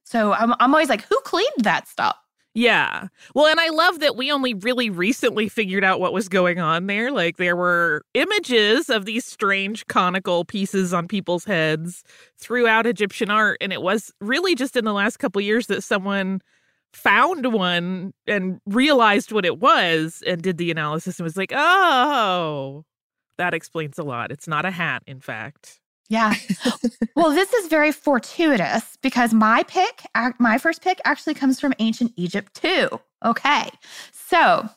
So 0.04 0.32
I'm, 0.32 0.54
I'm 0.58 0.74
always 0.74 0.88
like, 0.88 1.02
who 1.02 1.18
cleaned 1.20 1.64
that 1.64 1.86
stuff? 1.88 2.16
Yeah. 2.54 3.08
Well, 3.34 3.46
and 3.46 3.60
I 3.60 3.68
love 3.68 4.00
that 4.00 4.16
we 4.16 4.32
only 4.32 4.54
really 4.54 4.90
recently 4.90 5.48
figured 5.48 5.84
out 5.84 6.00
what 6.00 6.12
was 6.12 6.28
going 6.28 6.58
on 6.58 6.86
there. 6.86 7.10
Like 7.12 7.36
there 7.36 7.54
were 7.56 8.02
images 8.14 8.88
of 8.90 9.04
these 9.04 9.24
strange 9.24 9.86
conical 9.86 10.44
pieces 10.44 10.92
on 10.92 11.06
people's 11.08 11.44
heads 11.44 12.02
throughout 12.38 12.86
Egyptian 12.86 13.30
art 13.30 13.58
and 13.60 13.72
it 13.72 13.82
was 13.82 14.12
really 14.20 14.54
just 14.54 14.76
in 14.76 14.84
the 14.84 14.92
last 14.92 15.18
couple 15.18 15.40
years 15.40 15.66
that 15.68 15.82
someone 15.84 16.40
found 16.94 17.52
one 17.52 18.12
and 18.26 18.60
realized 18.66 19.30
what 19.30 19.44
it 19.44 19.60
was 19.60 20.22
and 20.26 20.42
did 20.42 20.56
the 20.58 20.70
analysis 20.70 21.18
and 21.18 21.24
was 21.24 21.36
like, 21.36 21.52
"Oh, 21.54 22.84
that 23.38 23.54
explains 23.54 23.98
a 23.98 24.04
lot. 24.04 24.32
It's 24.32 24.48
not 24.48 24.64
a 24.66 24.70
hat, 24.72 25.02
in 25.06 25.20
fact." 25.20 25.80
Yeah. 26.08 26.34
well, 27.16 27.30
this 27.30 27.52
is 27.52 27.68
very 27.68 27.92
fortuitous 27.92 28.96
because 29.02 29.34
my 29.34 29.62
pick, 29.64 30.06
my 30.38 30.58
first 30.58 30.82
pick, 30.82 31.00
actually 31.04 31.34
comes 31.34 31.60
from 31.60 31.74
ancient 31.78 32.12
Egypt 32.16 32.54
too. 32.54 33.00
Okay. 33.24 33.70
So, 34.12 34.68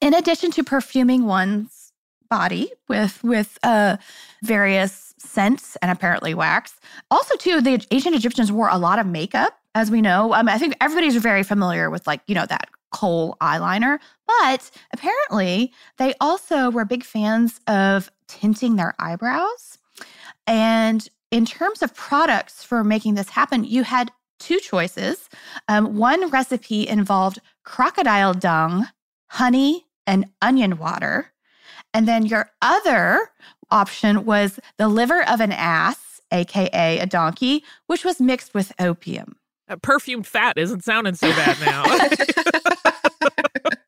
in 0.00 0.14
addition 0.14 0.50
to 0.52 0.64
perfuming 0.64 1.24
one's 1.24 1.92
body 2.28 2.72
with 2.88 3.22
with 3.24 3.58
uh, 3.62 3.96
various 4.42 5.14
scents 5.18 5.76
and 5.76 5.90
apparently 5.90 6.34
wax, 6.34 6.78
also 7.10 7.36
too, 7.36 7.60
the 7.60 7.84
ancient 7.90 8.14
Egyptians 8.14 8.52
wore 8.52 8.68
a 8.68 8.78
lot 8.78 8.98
of 8.98 9.06
makeup, 9.06 9.58
as 9.74 9.90
we 9.90 10.02
know. 10.02 10.32
I 10.32 10.42
I 10.42 10.58
think 10.58 10.74
everybody's 10.80 11.16
very 11.16 11.42
familiar 11.42 11.88
with 11.88 12.06
like 12.06 12.20
you 12.26 12.34
know 12.34 12.46
that 12.46 12.68
kohl 12.90 13.38
eyeliner, 13.40 13.98
but 14.26 14.70
apparently 14.92 15.72
they 15.96 16.12
also 16.20 16.70
were 16.70 16.84
big 16.84 17.04
fans 17.04 17.58
of 17.66 18.10
tinting 18.28 18.76
their 18.76 18.94
eyebrows 18.98 19.78
and 20.46 21.08
in 21.30 21.46
terms 21.46 21.82
of 21.82 21.94
products 21.94 22.62
for 22.62 22.84
making 22.84 23.14
this 23.14 23.30
happen, 23.30 23.64
you 23.64 23.84
had 23.84 24.10
two 24.38 24.58
choices. 24.58 25.28
Um, 25.68 25.96
one 25.96 26.28
recipe 26.28 26.86
involved 26.86 27.38
crocodile 27.64 28.34
dung, 28.34 28.88
honey, 29.28 29.86
and 30.06 30.26
onion 30.42 30.78
water. 30.78 31.32
And 31.94 32.08
then 32.08 32.26
your 32.26 32.50
other 32.60 33.30
option 33.70 34.24
was 34.24 34.58
the 34.78 34.88
liver 34.88 35.26
of 35.28 35.40
an 35.40 35.52
ass, 35.52 36.20
AKA 36.30 36.98
a 36.98 37.06
donkey, 37.06 37.64
which 37.86 38.04
was 38.04 38.20
mixed 38.20 38.52
with 38.52 38.72
opium. 38.78 39.36
Uh, 39.68 39.76
perfumed 39.76 40.26
fat 40.26 40.58
isn't 40.58 40.84
sounding 40.84 41.14
so 41.14 41.30
bad 41.30 41.56
now. 41.60 41.84
and 43.62 43.78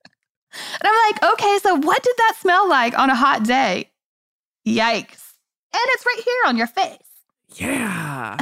I'm 0.83 1.13
like, 1.13 1.33
okay, 1.35 1.59
so 1.63 1.75
what 1.77 2.03
did 2.03 2.15
that 2.17 2.37
smell 2.41 2.69
like 2.69 2.99
on 2.99 3.11
a 3.11 3.15
hot 3.15 3.43
day? 3.45 3.91
Yikes. 4.67 5.24
And 5.75 5.83
it's 5.87 6.07
right 6.07 6.23
here 6.25 6.43
on 6.47 6.57
your 6.57 6.69
face. 6.69 6.99
Yeah. 7.57 8.39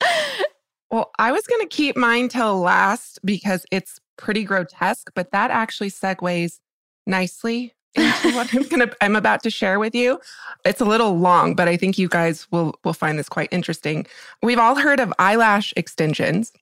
well, 0.90 1.12
I 1.20 1.30
was 1.30 1.46
going 1.46 1.60
to 1.60 1.68
keep 1.68 1.96
mine 1.96 2.28
till 2.28 2.58
last 2.58 3.20
because 3.24 3.64
it's 3.70 4.00
pretty 4.18 4.42
grotesque, 4.42 5.12
but 5.14 5.30
that 5.30 5.52
actually 5.52 5.90
segues 5.90 6.58
nicely 7.06 7.74
into 7.94 8.30
what 8.34 8.52
I'm 8.52 8.64
going 8.64 8.88
to 8.88 8.96
I'm 9.00 9.14
about 9.14 9.44
to 9.44 9.50
share 9.50 9.78
with 9.78 9.94
you. 9.94 10.20
It's 10.64 10.80
a 10.80 10.84
little 10.84 11.16
long, 11.16 11.54
but 11.54 11.68
I 11.68 11.76
think 11.76 11.96
you 11.96 12.08
guys 12.08 12.46
will 12.50 12.74
will 12.84 12.92
find 12.92 13.18
this 13.18 13.28
quite 13.28 13.52
interesting. 13.52 14.06
We've 14.42 14.58
all 14.58 14.74
heard 14.74 14.98
of 14.98 15.12
eyelash 15.20 15.72
extensions, 15.76 16.52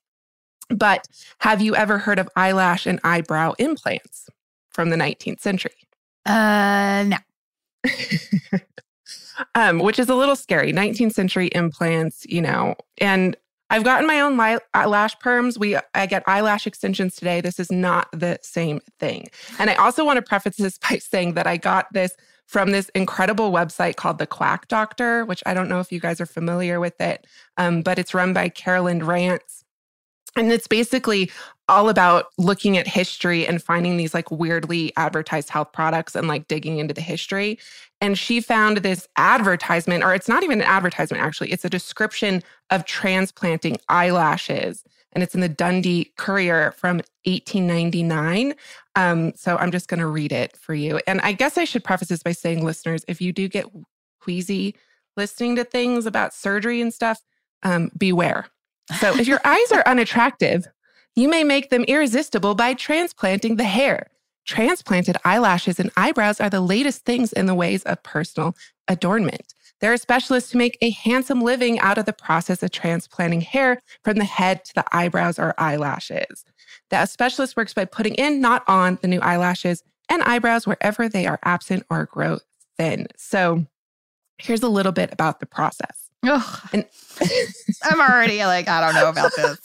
but 0.69 1.07
have 1.39 1.63
you 1.63 1.75
ever 1.75 1.99
heard 1.99 2.19
of 2.19 2.29
eyelash 2.37 2.87
and 2.87 3.01
eyebrow 3.03 3.55
implants 3.59 4.29
from 4.69 4.91
the 4.91 4.97
19th 4.97 5.41
century? 5.41 5.73
Uh 6.27 7.05
no. 7.09 7.17
um, 9.55 9.79
which 9.79 9.99
is 9.99 10.09
a 10.09 10.15
little 10.15 10.37
scary. 10.37 10.73
19th 10.73 11.13
century 11.13 11.49
implants, 11.49 12.27
you 12.29 12.41
know, 12.41 12.75
and 12.99 13.37
I've 13.71 13.85
gotten 13.85 14.07
my 14.07 14.21
own 14.21 14.37
lash 14.37 15.17
perms. 15.19 15.59
We 15.59 15.77
I 15.95 16.07
get 16.07 16.23
eyelash 16.27 16.67
extensions 16.67 17.17
today. 17.17 17.41
This 17.41 17.59
is 17.59 17.73
not 17.73 18.09
the 18.13 18.39
same 18.43 18.81
thing. 19.01 19.29
And 19.59 19.71
I 19.71 19.75
also 19.75 20.05
want 20.05 20.19
to 20.19 20.23
preface 20.23 20.57
this 20.57 20.79
by 20.91 20.99
saying 20.99 21.35
that 21.35 21.47
I 21.47 21.57
got 21.57 21.93
this 21.93 22.13
from 22.47 22.71
this 22.71 22.91
incredible 22.91 23.51
website 23.51 23.97
called 23.97 24.19
The 24.19 24.27
Quack 24.27 24.69
Doctor, 24.69 25.25
which 25.25 25.43
I 25.47 25.55
don't 25.55 25.69
know 25.69 25.81
if 25.81 25.91
you 25.91 25.99
guys 25.99 26.21
are 26.21 26.27
familiar 26.27 26.79
with 26.79 27.01
it, 27.01 27.27
um, 27.57 27.83
but 27.83 27.99
it's 27.99 28.13
run 28.13 28.33
by 28.33 28.51
Caroline 28.51 29.03
Rance. 29.03 29.65
And 30.37 30.53
it's 30.53 30.67
basically 30.67 31.31
all 31.69 31.89
about 31.89 32.27
looking 32.37 32.77
at 32.77 32.87
history 32.87 33.47
and 33.47 33.63
finding 33.63 33.97
these 33.97 34.13
like 34.13 34.31
weirdly 34.31 34.93
advertised 34.97 35.49
health 35.49 35.73
products 35.73 36.15
and 36.15 36.29
like 36.29 36.49
digging 36.49 36.79
into 36.79 36.93
the 36.93 37.01
history. 37.01 37.59
And 38.05 38.19
she 38.19 38.41
found 38.41 38.79
this 38.79 39.09
advertisement, 39.17 40.05
or 40.05 40.15
it's 40.15 40.29
not 40.29 40.43
even 40.43 40.61
an 40.61 40.67
advertisement, 40.67 41.23
actually, 41.23 41.51
it's 41.53 41.65
a 41.65 41.71
description 41.71 42.43
of 42.71 42.85
transplanting 42.85 43.79
eyelashes. 43.89 44.85
And 45.13 45.23
it's 45.23 45.35
in 45.35 45.41
the 45.41 45.49
Dundee 45.49 46.13
Courier 46.17 46.73
from 46.73 46.97
1899. 47.25 48.55
Um, 48.97 49.33
so 49.35 49.57
I'm 49.57 49.71
just 49.71 49.89
going 49.89 50.01
to 50.01 50.07
read 50.07 50.33
it 50.33 50.57
for 50.57 50.75
you. 50.75 51.01
And 51.07 51.21
I 51.23 51.33
guess 51.33 51.57
I 51.57 51.65
should 51.65 51.85
preface 51.85 52.09
this 52.09 52.23
by 52.23 52.33
saying, 52.33 52.65
listeners, 52.65 53.05
if 53.09 53.21
you 53.21 53.33
do 53.33 53.49
get 53.49 53.67
queasy 54.21 54.75
listening 55.17 55.57
to 55.57 55.65
things 55.65 56.07
about 56.07 56.35
surgery 56.35 56.81
and 56.81 56.93
stuff, 56.93 57.23
um, 57.63 57.91
beware 57.97 58.47
so 59.01 59.17
if 59.17 59.27
your 59.27 59.41
eyes 59.45 59.73
are 59.73 59.83
unattractive, 59.87 60.67
You 61.17 61.29
may 61.29 61.45
make 61.45 61.71
them 61.71 61.85
irresistible 61.85 62.57
by 62.57 62.75
transplanting 62.75 63.57
the 63.57 63.65
hair. 63.65 64.09
Transplanted 64.47 65.17
eyelashes 65.25 65.81
and 65.81 65.91
eyebrows 65.97 66.41
are 66.41 66.51
the 66.51 66.61
latest 66.61 67.05
things 67.05 67.33
in 67.33 67.47
the 67.47 67.55
ways 67.55 67.83
of 67.85 68.03
personal 68.03 68.55
adornment. 68.89 69.55
There 69.81 69.93
are 69.93 69.97
specialists 69.97 70.53
who 70.53 70.59
make 70.59 70.79
a 70.81 70.91
handsome 70.91 71.41
living 71.41 71.79
out 71.81 71.99
of 71.99 72.07
the 72.07 72.13
process 72.13 72.63
of 72.63 72.71
transplanting 72.71 73.41
hair 73.41 73.81
from 74.03 74.19
the 74.19 74.25
head 74.25 74.65
to 74.67 74.75
the 74.75 74.85
eyebrows 74.93 75.39
or 75.39 75.55
eyelashes. 75.59 76.45
That 76.91 77.09
specialist 77.09 77.57
works 77.57 77.75
by 77.75 77.85
putting 77.85 78.15
in, 78.15 78.41
not 78.41 78.65
on, 78.69 78.99
the 79.03 79.09
new 79.09 79.21
eyelashes 79.21 79.83
and 80.09 80.23
eyebrows 80.23 80.67
wherever 80.67 81.09
they 81.09 81.27
are 81.27 81.39
absent 81.43 81.85
or 81.91 82.07
grow 82.07 82.39
thin. 82.77 83.09
So 83.17 83.67
here's 84.39 84.63
a 84.63 84.69
little 84.69 84.93
bit 84.93 85.13
about 85.13 85.41
the 85.41 85.47
process. 85.47 86.11
Ugh, 86.23 86.61
And 86.73 86.85
I'm 87.83 88.01
already 88.01 88.45
like, 88.45 88.69
I 88.69 88.81
don't 88.81 88.95
know 88.95 89.09
about 89.09 89.33
this. 89.37 89.59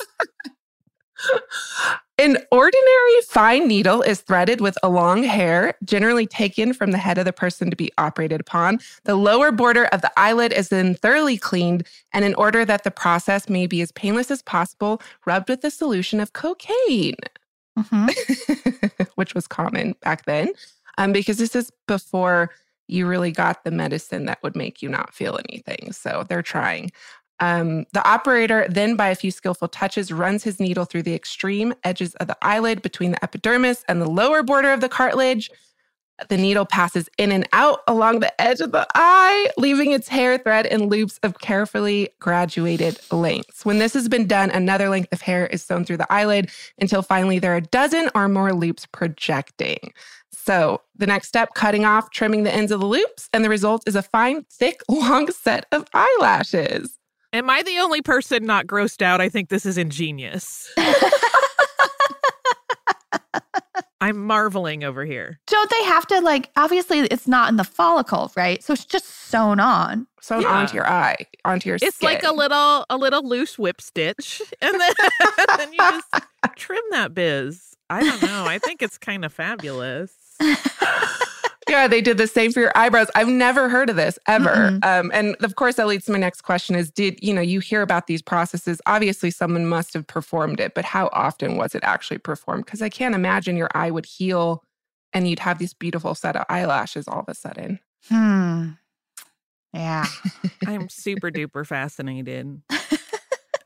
An 2.19 2.37
ordinary 2.51 3.21
fine 3.29 3.65
needle 3.65 4.01
is 4.01 4.19
threaded 4.19 4.59
with 4.59 4.77
a 4.83 4.89
long 4.89 5.23
hair, 5.23 5.75
generally 5.85 6.27
taken 6.27 6.73
from 6.73 6.91
the 6.91 6.97
head 6.97 7.17
of 7.17 7.23
the 7.23 7.31
person 7.31 7.69
to 7.69 7.77
be 7.77 7.91
operated 7.97 8.41
upon. 8.41 8.79
The 9.05 9.15
lower 9.15 9.53
border 9.53 9.85
of 9.85 10.01
the 10.01 10.11
eyelid 10.19 10.51
is 10.51 10.67
then 10.67 10.95
thoroughly 10.95 11.37
cleaned, 11.37 11.87
and 12.13 12.25
in 12.25 12.35
order 12.35 12.65
that 12.65 12.83
the 12.83 12.91
process 12.91 13.47
may 13.47 13.67
be 13.67 13.81
as 13.81 13.93
painless 13.93 14.31
as 14.31 14.41
possible, 14.41 15.01
rubbed 15.25 15.47
with 15.47 15.63
a 15.63 15.71
solution 15.71 16.19
of 16.19 16.33
cocaine, 16.33 17.15
Mhm. 17.77 19.07
which 19.15 19.33
was 19.33 19.47
common 19.47 19.95
back 20.01 20.25
then, 20.25 20.51
um, 20.97 21.13
because 21.13 21.37
this 21.37 21.55
is 21.55 21.71
before 21.87 22.51
you 22.89 23.07
really 23.07 23.31
got 23.31 23.63
the 23.63 23.71
medicine 23.71 24.25
that 24.25 24.41
would 24.43 24.55
make 24.55 24.81
you 24.81 24.89
not 24.89 25.13
feel 25.13 25.39
anything. 25.47 25.93
So 25.93 26.25
they're 26.27 26.41
trying. 26.41 26.91
Um, 27.39 27.85
the 27.93 28.05
operator 28.07 28.67
then, 28.69 28.95
by 28.95 29.09
a 29.09 29.15
few 29.15 29.31
skillful 29.31 29.67
touches, 29.67 30.11
runs 30.11 30.43
his 30.43 30.59
needle 30.59 30.85
through 30.85 31.03
the 31.03 31.15
extreme 31.15 31.73
edges 31.83 32.15
of 32.15 32.27
the 32.27 32.37
eyelid 32.41 32.81
between 32.81 33.11
the 33.11 33.23
epidermis 33.23 33.83
and 33.87 34.01
the 34.01 34.09
lower 34.09 34.43
border 34.43 34.71
of 34.71 34.81
the 34.81 34.89
cartilage. 34.89 35.49
The 36.27 36.37
needle 36.37 36.65
passes 36.65 37.09
in 37.17 37.31
and 37.31 37.47
out 37.53 37.79
along 37.87 38.19
the 38.19 38.41
edge 38.41 38.59
of 38.59 38.73
the 38.73 38.85
eye, 38.93 39.49
leaving 39.57 39.91
its 39.91 40.09
hair 40.09 40.37
thread 40.37 40.65
in 40.65 40.87
loops 40.87 41.17
of 41.23 41.39
carefully 41.39 42.09
graduated 42.19 42.99
lengths. 43.09 43.63
When 43.63 43.79
this 43.79 43.93
has 43.93 44.09
been 44.09 44.27
done, 44.27 44.51
another 44.51 44.89
length 44.89 45.13
of 45.13 45.21
hair 45.21 45.47
is 45.47 45.63
sewn 45.63 45.85
through 45.85 45.97
the 45.97 46.11
eyelid 46.11 46.51
until 46.77 47.01
finally 47.01 47.39
there 47.39 47.53
are 47.53 47.57
a 47.57 47.61
dozen 47.61 48.09
or 48.15 48.27
more 48.27 48.51
loops 48.51 48.85
projecting. 48.85 49.93
So, 50.31 50.81
the 50.95 51.07
next 51.07 51.27
step, 51.27 51.53
cutting 51.53 51.85
off, 51.85 52.11
trimming 52.11 52.43
the 52.43 52.53
ends 52.53 52.71
of 52.71 52.79
the 52.79 52.85
loops, 52.85 53.29
and 53.33 53.45
the 53.45 53.49
result 53.49 53.83
is 53.87 53.95
a 53.95 54.01
fine, 54.01 54.45
thick, 54.51 54.81
long 54.89 55.31
set 55.31 55.67
of 55.71 55.85
eyelashes. 55.93 56.98
Am 57.31 57.49
I 57.49 57.61
the 57.63 57.77
only 57.79 58.01
person 58.01 58.45
not 58.45 58.65
grossed 58.67 59.01
out? 59.01 59.21
I 59.21 59.29
think 59.29 59.49
this 59.49 59.65
is 59.65 59.77
ingenious. 59.77 60.71
I'm 64.01 64.25
marveling 64.25 64.85
over 64.85 65.03
here. 65.03 65.39
Don't 65.47 65.69
they 65.69 65.83
have 65.83 66.07
to 66.07 66.21
like? 66.21 66.49
Obviously, 66.55 66.99
it's 67.01 67.27
not 67.27 67.49
in 67.49 67.57
the 67.57 67.65
follicle, 67.65 68.31
right? 68.35 68.63
So 68.63 68.71
it's 68.73 68.85
just 68.85 69.05
sewn 69.05 69.59
on. 69.59 70.07
Sewn 70.21 70.41
Yeah. 70.41 70.47
onto 70.57 70.75
your 70.75 70.87
eye, 70.89 71.17
onto 71.43 71.67
your 71.67 71.77
skin. 71.77 71.87
It's 71.89 72.01
like 72.01 72.23
a 72.23 72.31
little 72.31 72.85
a 72.89 72.95
little 72.97 73.27
loose 73.27 73.59
whip 73.59 73.81
stitch, 73.81 74.41
and 74.61 74.79
then, 74.79 74.93
then 75.57 75.73
you 75.73 75.77
just 75.79 76.07
trim 76.55 76.81
that 76.91 77.13
biz. 77.13 77.75
I 77.89 78.03
don't 78.03 78.21
know. 78.21 78.45
I 78.45 78.57
think 78.59 78.81
it's 78.81 78.97
kind 78.97 79.25
of 79.25 79.33
fabulous. 79.33 80.13
Yeah, 81.69 81.87
they 81.87 82.01
did 82.01 82.17
the 82.17 82.27
same 82.27 82.51
for 82.51 82.59
your 82.59 82.71
eyebrows. 82.75 83.07
I've 83.15 83.27
never 83.27 83.69
heard 83.69 83.89
of 83.89 83.95
this 83.95 84.17
ever. 84.27 84.79
Um, 84.83 85.11
and 85.13 85.35
of 85.41 85.55
course, 85.55 85.75
that 85.75 85.87
leads 85.87 86.05
to 86.05 86.11
my 86.11 86.17
next 86.17 86.41
question: 86.41 86.75
Is 86.75 86.89
did 86.89 87.19
you 87.21 87.33
know 87.33 87.41
you 87.41 87.59
hear 87.59 87.81
about 87.81 88.07
these 88.07 88.21
processes? 88.21 88.81
Obviously, 88.85 89.31
someone 89.31 89.65
must 89.65 89.93
have 89.93 90.07
performed 90.07 90.59
it, 90.59 90.73
but 90.73 90.85
how 90.85 91.09
often 91.13 91.57
was 91.57 91.75
it 91.75 91.83
actually 91.83 92.17
performed? 92.17 92.65
Because 92.65 92.81
I 92.81 92.89
can't 92.89 93.15
imagine 93.15 93.55
your 93.55 93.69
eye 93.75 93.91
would 93.91 94.05
heal, 94.05 94.63
and 95.13 95.27
you'd 95.27 95.39
have 95.39 95.59
this 95.59 95.73
beautiful 95.73 96.15
set 96.15 96.35
of 96.35 96.45
eyelashes 96.49 97.07
all 97.07 97.19
of 97.19 97.29
a 97.29 97.35
sudden. 97.35 97.79
Hmm. 98.07 98.69
Yeah. 99.73 100.05
I'm 100.67 100.89
super 100.89 101.29
duper 101.29 101.65
fascinated. 101.65 102.61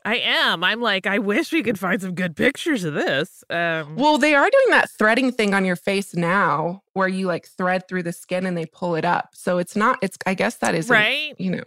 I 0.04 0.16
am. 0.16 0.62
I'm 0.62 0.80
like, 0.82 1.06
I 1.06 1.18
wish 1.18 1.50
we 1.52 1.62
could 1.62 1.78
find 1.78 2.00
some 2.00 2.14
good 2.14 2.36
pictures 2.36 2.84
of 2.84 2.92
this. 2.94 3.42
Um, 3.48 3.96
Well, 3.96 4.18
they 4.18 4.34
are 4.34 4.48
doing 4.50 4.70
that 4.70 4.90
threading 4.90 5.32
thing 5.32 5.54
on 5.54 5.64
your 5.64 5.76
face 5.76 6.14
now, 6.14 6.82
where 6.92 7.08
you 7.08 7.26
like 7.26 7.46
thread 7.46 7.88
through 7.88 8.02
the 8.02 8.12
skin 8.12 8.44
and 8.44 8.56
they 8.56 8.66
pull 8.66 8.96
it 8.96 9.04
up. 9.04 9.30
So 9.34 9.58
it's 9.58 9.74
not. 9.74 9.98
It's. 10.02 10.18
I 10.26 10.34
guess 10.34 10.56
that 10.56 10.74
is 10.74 10.88
right? 10.90 11.34
You 11.38 11.52
know, 11.52 11.62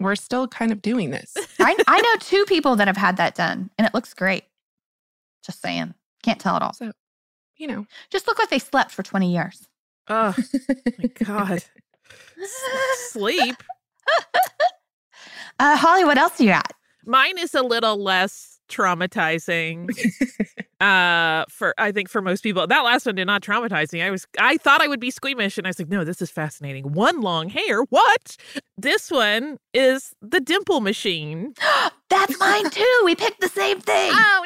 we're 0.00 0.16
still 0.16 0.48
kind 0.48 0.72
of 0.72 0.82
doing 0.82 1.10
this. 1.10 1.34
I, 1.60 1.76
I 1.86 2.00
know 2.00 2.14
two 2.20 2.44
people 2.46 2.74
that 2.76 2.88
have 2.88 2.96
had 2.96 3.16
that 3.18 3.34
done, 3.36 3.70
and 3.78 3.86
it 3.86 3.94
looks 3.94 4.14
great. 4.14 4.44
Just 5.44 5.62
saying. 5.62 5.94
Can't 6.24 6.40
tell 6.40 6.56
it 6.56 6.62
all. 6.62 6.72
So, 6.72 6.90
you 7.56 7.68
know, 7.68 7.86
Just 8.10 8.26
look 8.26 8.38
like 8.40 8.50
they 8.50 8.58
slept 8.58 8.90
for 8.90 9.04
20 9.04 9.32
years. 9.32 9.68
Oh 10.08 10.34
my 10.98 11.06
god. 11.24 11.62
S- 12.42 13.10
Sleep. 13.10 13.56
Uh, 15.58 15.74
Holly, 15.76 16.04
what 16.04 16.18
else 16.18 16.36
do 16.36 16.44
you 16.44 16.50
got? 16.50 16.70
Mine 17.06 17.38
is 17.38 17.54
a 17.54 17.62
little 17.62 17.96
less 18.02 18.58
traumatizing. 18.68 19.88
uh 20.80 21.44
for 21.48 21.72
I 21.78 21.92
think 21.92 22.08
for 22.10 22.20
most 22.20 22.42
people. 22.42 22.66
That 22.66 22.80
last 22.80 23.06
one 23.06 23.14
did 23.14 23.26
not 23.26 23.42
traumatize 23.42 23.92
me. 23.92 24.02
I 24.02 24.10
was 24.10 24.26
I 24.38 24.56
thought 24.58 24.82
I 24.82 24.88
would 24.88 25.00
be 25.00 25.10
squeamish 25.10 25.56
and 25.56 25.66
I 25.66 25.70
was 25.70 25.78
like, 25.78 25.88
no, 25.88 26.04
this 26.04 26.20
is 26.20 26.30
fascinating. 26.30 26.92
One 26.92 27.20
long 27.20 27.48
hair. 27.48 27.82
What? 27.84 28.36
This 28.76 29.10
one 29.10 29.58
is 29.72 30.12
the 30.20 30.40
dimple 30.40 30.80
machine. 30.80 31.54
That's 32.10 32.38
mine 32.38 32.68
too. 32.70 33.02
We 33.04 33.14
picked 33.14 33.40
the 33.40 33.48
same 33.48 33.80
thing. 33.80 34.10
Oh 34.12 34.44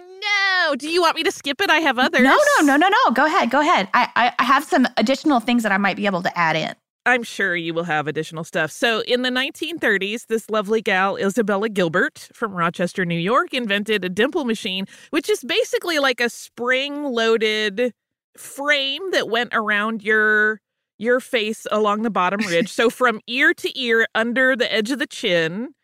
no. 0.68 0.76
Do 0.76 0.88
you 0.88 1.00
want 1.00 1.16
me 1.16 1.22
to 1.24 1.32
skip 1.32 1.60
it? 1.60 1.70
I 1.70 1.78
have 1.78 1.98
others. 1.98 2.20
no, 2.20 2.36
no, 2.58 2.64
no, 2.64 2.76
no, 2.76 2.88
no. 2.88 3.12
Go 3.12 3.24
ahead. 3.26 3.50
Go 3.50 3.60
ahead. 3.60 3.88
I, 3.94 4.08
I, 4.14 4.32
I 4.38 4.44
have 4.44 4.64
some 4.64 4.86
additional 4.98 5.40
things 5.40 5.62
that 5.62 5.72
I 5.72 5.78
might 5.78 5.96
be 5.96 6.06
able 6.06 6.22
to 6.22 6.38
add 6.38 6.56
in. 6.56 6.74
I'm 7.06 7.22
sure 7.22 7.56
you 7.56 7.72
will 7.72 7.84
have 7.84 8.06
additional 8.06 8.44
stuff. 8.44 8.70
So, 8.70 9.00
in 9.00 9.22
the 9.22 9.30
1930s, 9.30 10.26
this 10.26 10.50
lovely 10.50 10.82
gal, 10.82 11.16
Isabella 11.16 11.68
Gilbert 11.68 12.28
from 12.32 12.52
Rochester, 12.52 13.06
New 13.06 13.18
York, 13.18 13.54
invented 13.54 14.04
a 14.04 14.08
dimple 14.10 14.44
machine, 14.44 14.86
which 15.10 15.30
is 15.30 15.42
basically 15.42 15.98
like 15.98 16.20
a 16.20 16.28
spring 16.28 17.04
loaded 17.04 17.94
frame 18.36 19.10
that 19.12 19.28
went 19.28 19.50
around 19.52 20.02
your 20.02 20.60
your 20.98 21.18
face 21.18 21.66
along 21.70 22.02
the 22.02 22.10
bottom 22.10 22.40
ridge 22.48 22.68
so 22.68 22.90
from 22.90 23.20
ear 23.26 23.52
to 23.54 23.76
ear 23.78 24.06
under 24.14 24.54
the 24.54 24.72
edge 24.72 24.90
of 24.90 24.98
the 24.98 25.06
chin 25.06 25.74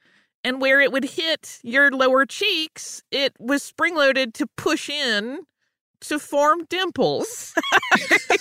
and 0.44 0.60
where 0.60 0.80
it 0.80 0.92
would 0.92 1.04
hit 1.04 1.58
your 1.62 1.90
lower 1.90 2.24
cheeks 2.24 3.02
it 3.10 3.32
was 3.40 3.62
spring 3.62 3.94
loaded 3.94 4.32
to 4.34 4.46
push 4.56 4.88
in 4.88 5.40
to 6.00 6.18
form 6.18 6.64
dimples 6.68 7.54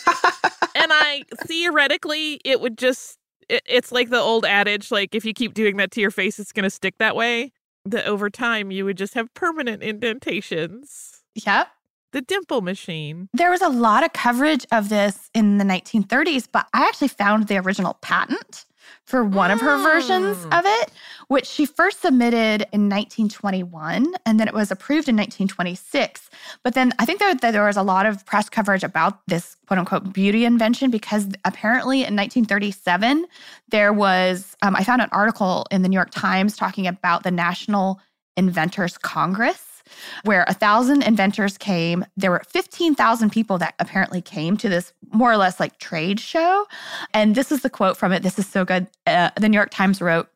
and 0.75 0.91
I 0.93 1.23
theoretically 1.45 2.39
it 2.45 2.61
would 2.61 2.77
just 2.77 3.17
it, 3.49 3.63
it's 3.65 3.91
like 3.91 4.09
the 4.09 4.19
old 4.19 4.45
adage 4.45 4.91
like 4.91 5.15
if 5.15 5.25
you 5.25 5.33
keep 5.33 5.53
doing 5.53 5.77
that 5.77 5.91
to 5.91 6.01
your 6.01 6.11
face 6.11 6.38
it's 6.38 6.51
going 6.51 6.63
to 6.63 6.69
stick 6.69 6.97
that 6.99 7.15
way 7.15 7.51
that 7.85 8.05
over 8.05 8.29
time 8.29 8.71
you 8.71 8.83
would 8.85 8.97
just 8.97 9.13
have 9.13 9.33
permanent 9.33 9.83
indentations. 9.83 11.21
Yep. 11.35 11.67
the 12.13 12.21
dimple 12.21 12.61
machine. 12.61 13.27
There 13.33 13.51
was 13.51 13.61
a 13.61 13.69
lot 13.69 14.05
of 14.05 14.13
coverage 14.13 14.65
of 14.71 14.88
this 14.88 15.29
in 15.33 15.57
the 15.57 15.65
1930s, 15.65 16.47
but 16.51 16.65
I 16.73 16.88
actually 16.88 17.09
found 17.09 17.47
the 17.47 17.57
original 17.57 17.95
patent 18.01 18.65
for 19.05 19.23
one 19.23 19.51
of 19.51 19.61
her 19.61 19.77
versions 19.77 20.37
Mm. 20.37 20.59
of 20.59 20.65
it, 20.65 20.91
which 21.27 21.45
she 21.45 21.65
first 21.65 22.01
submitted 22.01 22.65
in 22.71 22.89
1921, 22.89 24.13
and 24.25 24.39
then 24.39 24.47
it 24.47 24.53
was 24.53 24.71
approved 24.71 25.07
in 25.07 25.15
1926. 25.15 26.29
But 26.63 26.73
then 26.73 26.93
I 26.99 27.05
think 27.05 27.19
there, 27.19 27.33
that 27.35 27.51
there 27.51 27.65
was 27.65 27.77
a 27.77 27.83
lot 27.83 28.05
of 28.05 28.25
press 28.25 28.49
coverage 28.49 28.83
about 28.83 29.25
this 29.27 29.55
quote 29.67 29.79
unquote 29.79 30.13
beauty 30.13 30.45
invention 30.45 30.89
because 30.91 31.27
apparently 31.45 31.99
in 31.99 32.15
1937, 32.15 33.25
there 33.69 33.93
was, 33.93 34.55
um, 34.61 34.75
I 34.75 34.83
found 34.83 35.01
an 35.01 35.09
article 35.11 35.65
in 35.71 35.81
the 35.81 35.89
New 35.89 35.95
York 35.95 36.11
Times 36.11 36.55
talking 36.57 36.87
about 36.87 37.23
the 37.23 37.31
National 37.31 37.99
Inventors 38.37 38.97
Congress 38.97 39.74
where 40.23 40.45
a 40.47 40.53
thousand 40.53 41.03
inventors 41.03 41.57
came. 41.57 42.05
There 42.17 42.31
were 42.31 42.43
15,000 42.47 43.29
people 43.29 43.57
that 43.59 43.75
apparently 43.79 44.21
came 44.21 44.57
to 44.57 44.69
this 44.69 44.93
more 45.11 45.31
or 45.31 45.37
less 45.37 45.59
like 45.59 45.77
trade 45.77 46.19
show. 46.19 46.65
And 47.13 47.35
this 47.35 47.51
is 47.51 47.61
the 47.61 47.69
quote 47.69 47.97
from 47.97 48.11
it. 48.11 48.23
This 48.23 48.39
is 48.39 48.47
so 48.47 48.65
good. 48.65 48.87
Uh, 49.07 49.29
the 49.39 49.49
New 49.49 49.57
York 49.57 49.71
Times 49.71 50.01
wrote, 50.01 50.29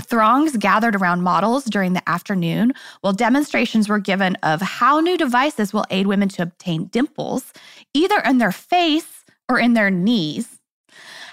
Throngs 0.00 0.56
gathered 0.56 0.96
around 0.96 1.22
models 1.22 1.64
during 1.64 1.92
the 1.92 2.08
afternoon 2.08 2.72
while 3.02 3.12
demonstrations 3.12 3.88
were 3.88 3.98
given 3.98 4.36
of 4.42 4.60
how 4.62 5.00
new 5.00 5.18
devices 5.18 5.72
will 5.72 5.84
aid 5.90 6.06
women 6.06 6.28
to 6.30 6.42
obtain 6.42 6.86
dimples, 6.86 7.52
either 7.92 8.18
in 8.20 8.38
their 8.38 8.52
face 8.52 9.24
or 9.48 9.58
in 9.58 9.74
their 9.74 9.90
knees. 9.90 10.61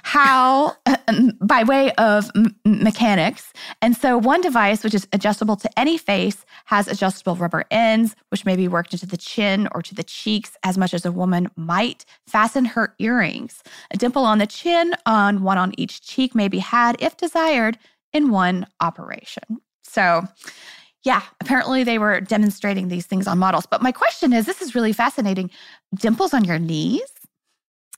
How, 0.09 0.75
uh, 0.87 0.97
by 1.39 1.63
way 1.63 1.91
of 1.93 2.31
m- 2.35 2.55
mechanics. 2.65 3.53
And 3.83 3.95
so, 3.95 4.17
one 4.17 4.41
device, 4.41 4.83
which 4.83 4.95
is 4.95 5.07
adjustable 5.13 5.55
to 5.57 5.69
any 5.79 5.99
face, 5.99 6.45
has 6.65 6.87
adjustable 6.87 7.35
rubber 7.35 7.63
ends, 7.69 8.15
which 8.29 8.43
may 8.43 8.55
be 8.55 8.67
worked 8.67 8.91
into 8.93 9.05
the 9.05 9.17
chin 9.17 9.67
or 9.73 9.83
to 9.83 9.93
the 9.93 10.03
cheeks 10.03 10.57
as 10.63 10.79
much 10.79 10.95
as 10.95 11.05
a 11.05 11.11
woman 11.11 11.47
might 11.55 12.05
fasten 12.25 12.65
her 12.65 12.95
earrings. 12.97 13.61
A 13.91 13.97
dimple 13.97 14.25
on 14.25 14.39
the 14.39 14.47
chin, 14.47 14.95
on 15.05 15.43
one 15.43 15.59
on 15.59 15.73
each 15.77 16.01
cheek, 16.01 16.33
may 16.33 16.47
be 16.47 16.59
had, 16.59 16.95
if 16.99 17.15
desired, 17.15 17.77
in 18.11 18.31
one 18.31 18.65
operation. 18.81 19.61
So, 19.83 20.23
Yeah, 21.03 21.21
apparently 21.39 21.83
they 21.83 21.99
were 21.99 22.19
demonstrating 22.19 22.87
these 22.89 23.05
things 23.05 23.27
on 23.27 23.37
models. 23.37 23.65
But 23.65 23.81
my 23.81 23.91
question 23.91 24.33
is 24.33 24.45
this 24.45 24.61
is 24.61 24.75
really 24.75 24.91
fascinating. 24.91 25.49
Dimples 25.95 26.33
on 26.33 26.43
your 26.45 26.59
knees? 26.59 27.09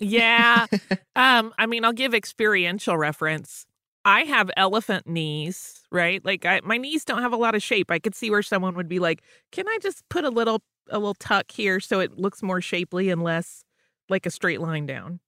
Yeah. 0.01 0.65
um, 1.15 1.53
I 1.57 1.65
mean, 1.67 1.85
I'll 1.85 1.93
give 1.93 2.13
experiential 2.13 2.97
reference. 2.97 3.65
I 4.03 4.23
have 4.23 4.49
elephant 4.57 5.07
knees, 5.07 5.81
right? 5.91 6.25
Like 6.25 6.45
I, 6.45 6.59
my 6.63 6.77
knees 6.77 7.05
don't 7.05 7.21
have 7.21 7.33
a 7.33 7.37
lot 7.37 7.55
of 7.55 7.61
shape. 7.63 7.91
I 7.91 7.99
could 7.99 8.15
see 8.15 8.31
where 8.31 8.41
someone 8.41 8.75
would 8.75 8.89
be 8.89 8.99
like, 8.99 9.21
"Can 9.51 9.67
I 9.67 9.77
just 9.81 10.07
put 10.09 10.25
a 10.25 10.29
little 10.29 10.63
a 10.89 10.97
little 10.97 11.13
tuck 11.13 11.51
here 11.51 11.79
so 11.79 11.99
it 11.99 12.17
looks 12.17 12.41
more 12.41 12.61
shapely 12.61 13.09
and 13.09 13.23
less 13.23 13.63
like 14.09 14.25
a 14.25 14.31
straight 14.31 14.59
line 14.59 14.87
down?" 14.87 15.19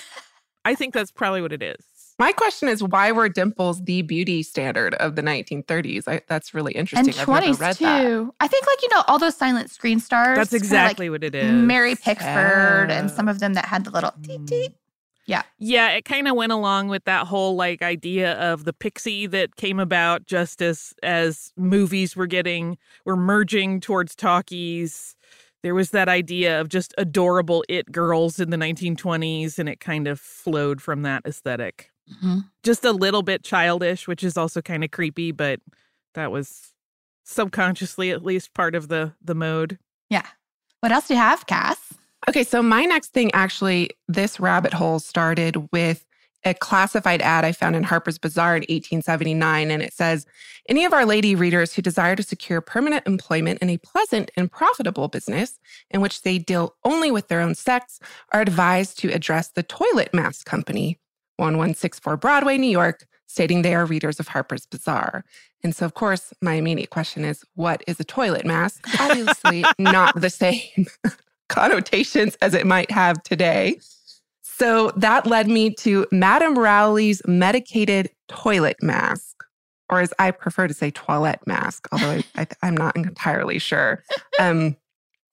I 0.64 0.74
think 0.74 0.92
that's 0.94 1.10
probably 1.10 1.40
what 1.40 1.52
it 1.52 1.62
is. 1.62 1.91
My 2.18 2.32
question 2.32 2.68
is 2.68 2.82
why 2.82 3.10
were 3.12 3.28
dimples 3.28 3.82
the 3.82 4.02
beauty 4.02 4.42
standard 4.42 4.94
of 4.94 5.16
the 5.16 5.22
1930s? 5.22 6.06
I, 6.06 6.20
that's 6.28 6.54
really 6.54 6.72
interesting. 6.72 7.12
And 7.12 7.20
I've 7.20 7.28
never 7.28 7.46
20s 7.46 7.60
read 7.60 7.76
too. 7.76 7.84
that. 7.84 8.34
I 8.40 8.48
think, 8.48 8.66
like, 8.66 8.82
you 8.82 8.88
know, 8.90 9.02
all 9.08 9.18
those 9.18 9.36
silent 9.36 9.70
screen 9.70 9.98
stars. 9.98 10.36
That's 10.36 10.52
exactly 10.52 11.08
like 11.08 11.14
what 11.14 11.24
it 11.24 11.34
is. 11.34 11.50
Mary 11.50 11.94
Pickford 11.96 12.90
and 12.90 13.10
some 13.10 13.28
of 13.28 13.38
them 13.38 13.54
that 13.54 13.66
had 13.66 13.84
the 13.84 13.90
little 13.90 14.10
mm-hmm. 14.10 14.44
teet 14.44 14.46
teet. 14.46 14.72
Yeah. 15.26 15.42
Yeah, 15.58 15.90
it 15.90 16.04
kind 16.04 16.26
of 16.26 16.36
went 16.36 16.52
along 16.52 16.88
with 16.88 17.04
that 17.04 17.26
whole 17.26 17.54
like 17.54 17.80
idea 17.80 18.32
of 18.34 18.64
the 18.64 18.72
pixie 18.72 19.26
that 19.28 19.56
came 19.56 19.78
about 19.78 20.26
just 20.26 20.60
as 20.60 20.92
as 21.02 21.52
movies 21.56 22.16
were 22.16 22.26
getting 22.26 22.76
were 23.04 23.16
merging 23.16 23.80
towards 23.80 24.16
talkies. 24.16 25.16
There 25.62 25.76
was 25.76 25.90
that 25.90 26.08
idea 26.08 26.60
of 26.60 26.68
just 26.68 26.92
adorable 26.98 27.64
it 27.68 27.92
girls 27.92 28.40
in 28.40 28.50
the 28.50 28.56
1920s 28.56 29.60
and 29.60 29.68
it 29.68 29.78
kind 29.78 30.08
of 30.08 30.18
flowed 30.18 30.82
from 30.82 31.02
that 31.02 31.22
aesthetic. 31.24 31.91
Mm-hmm. 32.10 32.38
Just 32.62 32.84
a 32.84 32.92
little 32.92 33.22
bit 33.22 33.42
childish, 33.42 34.08
which 34.08 34.24
is 34.24 34.36
also 34.36 34.60
kind 34.60 34.84
of 34.84 34.90
creepy, 34.90 35.32
but 35.32 35.60
that 36.14 36.30
was 36.30 36.72
subconsciously 37.24 38.10
at 38.10 38.24
least 38.24 38.54
part 38.54 38.74
of 38.74 38.88
the 38.88 39.12
the 39.22 39.34
mode. 39.34 39.78
Yeah. 40.10 40.26
What 40.80 40.92
else 40.92 41.08
do 41.08 41.14
you 41.14 41.20
have, 41.20 41.46
Cass? 41.46 41.94
Okay, 42.28 42.44
so 42.44 42.62
my 42.62 42.84
next 42.84 43.12
thing 43.12 43.30
actually, 43.34 43.90
this 44.08 44.38
rabbit 44.38 44.72
hole 44.72 44.98
started 44.98 45.68
with 45.72 46.04
a 46.44 46.54
classified 46.54 47.22
ad 47.22 47.44
I 47.44 47.52
found 47.52 47.76
in 47.76 47.84
Harper's 47.84 48.18
Bazaar 48.18 48.56
in 48.56 48.62
1879. 48.62 49.70
And 49.70 49.82
it 49.82 49.92
says 49.92 50.26
Any 50.68 50.84
of 50.84 50.92
our 50.92 51.06
lady 51.06 51.34
readers 51.34 51.72
who 51.72 51.82
desire 51.82 52.16
to 52.16 52.22
secure 52.22 52.60
permanent 52.60 53.06
employment 53.06 53.60
in 53.60 53.70
a 53.70 53.78
pleasant 53.78 54.30
and 54.36 54.50
profitable 54.50 55.08
business 55.08 55.58
in 55.90 56.00
which 56.00 56.22
they 56.22 56.38
deal 56.38 56.74
only 56.84 57.10
with 57.10 57.28
their 57.28 57.40
own 57.40 57.54
sex 57.54 58.00
are 58.32 58.40
advised 58.40 58.98
to 59.00 59.10
address 59.10 59.48
the 59.48 59.62
Toilet 59.62 60.12
Mask 60.12 60.44
Company, 60.44 60.98
1164 61.36 62.16
Broadway, 62.16 62.58
New 62.58 62.70
York, 62.70 63.06
stating 63.26 63.62
they 63.62 63.74
are 63.74 63.86
readers 63.86 64.20
of 64.20 64.28
Harper's 64.28 64.66
Bazaar. 64.66 65.24
And 65.64 65.74
so, 65.74 65.86
of 65.86 65.94
course, 65.94 66.32
my 66.42 66.54
immediate 66.54 66.90
question 66.90 67.24
is 67.24 67.44
what 67.54 67.82
is 67.86 67.98
a 68.00 68.04
toilet 68.04 68.44
mask? 68.44 68.86
Obviously, 69.00 69.64
not 69.78 70.20
the 70.20 70.30
same 70.30 70.86
connotations 71.48 72.36
as 72.42 72.54
it 72.54 72.66
might 72.66 72.90
have 72.90 73.22
today. 73.22 73.78
So 74.42 74.92
that 74.96 75.26
led 75.26 75.48
me 75.48 75.74
to 75.76 76.06
Madame 76.12 76.58
Rowley's 76.58 77.22
medicated 77.26 78.10
toilet 78.28 78.76
mask, 78.82 79.42
or 79.88 80.00
as 80.00 80.12
I 80.18 80.30
prefer 80.30 80.68
to 80.68 80.74
say, 80.74 80.90
toilet 80.90 81.40
mask, 81.46 81.88
although 81.90 82.10
I, 82.10 82.24
I, 82.36 82.46
I'm 82.62 82.76
not 82.76 82.94
entirely 82.94 83.58
sure. 83.58 84.02
Um, 84.38 84.76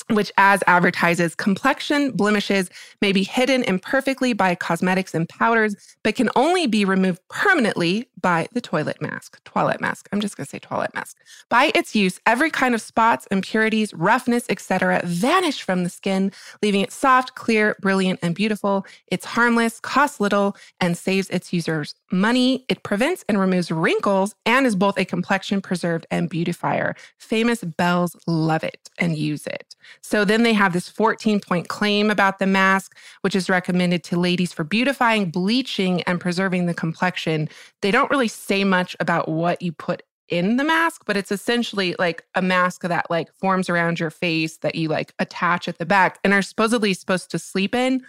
which, 0.10 0.32
as 0.38 0.64
advertises, 0.68 1.36
complexion 1.36 2.12
blemishes 2.12 2.70
may 3.02 3.12
be 3.12 3.24
hidden 3.24 3.64
imperfectly 3.64 4.34
by 4.34 4.56
cosmetics 4.56 5.14
and 5.14 5.30
powders, 5.30 5.76
but 6.04 6.16
can 6.16 6.30
only 6.36 6.68
be 6.68 6.84
removed 6.86 7.20
permanently 7.30 8.10
by 8.22 8.48
the 8.54 8.62
toilet 8.62 9.02
mask. 9.02 9.42
Toilet 9.44 9.80
mask. 9.80 10.10
I'm 10.12 10.20
just 10.20 10.36
going 10.36 10.46
to 10.46 10.50
say 10.50 10.60
toilet 10.60 10.94
mask. 10.94 11.18
By 11.50 11.72
its 11.76 11.96
use, 11.96 12.20
every 12.26 12.50
kind 12.50 12.76
of 12.76 12.82
spots, 12.82 13.28
impurities, 13.32 13.94
roughness, 13.94 14.46
etc., 14.50 15.02
vanish 15.06 15.62
from 15.62 15.84
the 15.84 15.90
skin, 15.90 16.32
leaving 16.62 16.82
it 16.82 16.92
soft, 16.92 17.36
clear, 17.36 17.76
brilliant, 17.82 18.20
and 18.22 18.36
beautiful. 18.36 18.86
It's 19.08 19.26
harmless, 19.26 19.80
costs 19.80 20.20
little, 20.20 20.56
and 20.80 20.98
saves 20.98 21.30
its 21.30 21.54
users 21.54 21.96
money. 22.12 22.66
It 22.70 22.84
prevents 22.84 23.24
and 23.30 23.40
removes 23.40 23.72
wrinkles 23.72 24.36
and 24.46 24.66
is 24.66 24.76
both 24.76 24.98
a 24.98 25.06
complexion 25.06 25.62
preserved 25.62 26.06
and 26.12 26.30
beautifier. 26.30 26.96
Famous 27.18 27.64
belles 27.64 28.16
love 28.28 28.64
it 28.64 28.90
and 28.98 29.18
use 29.18 29.46
it. 29.48 29.76
So 30.02 30.26
then 30.26 30.44
they 30.44 30.54
have 30.54 30.74
this 30.74 30.90
14 30.90 31.40
point 31.40 31.68
claim 31.68 32.10
about 32.10 32.40
the 32.40 32.48
mask, 32.48 32.98
which 33.22 33.36
is 33.36 33.50
recommended 33.50 34.04
to 34.06 34.20
ladies 34.20 34.54
for 34.54 34.64
beautifying, 34.64 35.30
bleaching, 35.30 36.02
and 36.04 36.20
preserving 36.20 36.66
the 36.66 36.74
complexion. 36.74 37.50
They 37.82 37.92
don't 37.92 38.12
really 38.12 38.28
say 38.28 38.64
much 38.64 38.96
about 39.00 39.30
what 39.30 39.62
you 39.62 39.72
put 39.72 40.04
in 40.30 40.58
the 40.58 40.64
mask, 40.64 41.04
but 41.06 41.18
it's 41.18 41.32
essentially 41.32 41.96
like 41.98 42.24
a 42.36 42.42
mask 42.42 42.82
that 42.82 43.10
like 43.10 43.34
forms 43.34 43.70
around 43.70 44.00
your 44.00 44.12
face 44.12 44.58
that 44.58 44.76
you 44.76 44.88
like 44.88 45.14
attach 45.20 45.68
at 45.68 45.80
the 45.80 45.86
back 45.86 46.20
and 46.24 46.34
are 46.34 46.42
supposedly 46.42 46.94
supposed 46.94 47.32
to 47.32 47.40
sleep 47.40 47.74
in. 47.74 48.06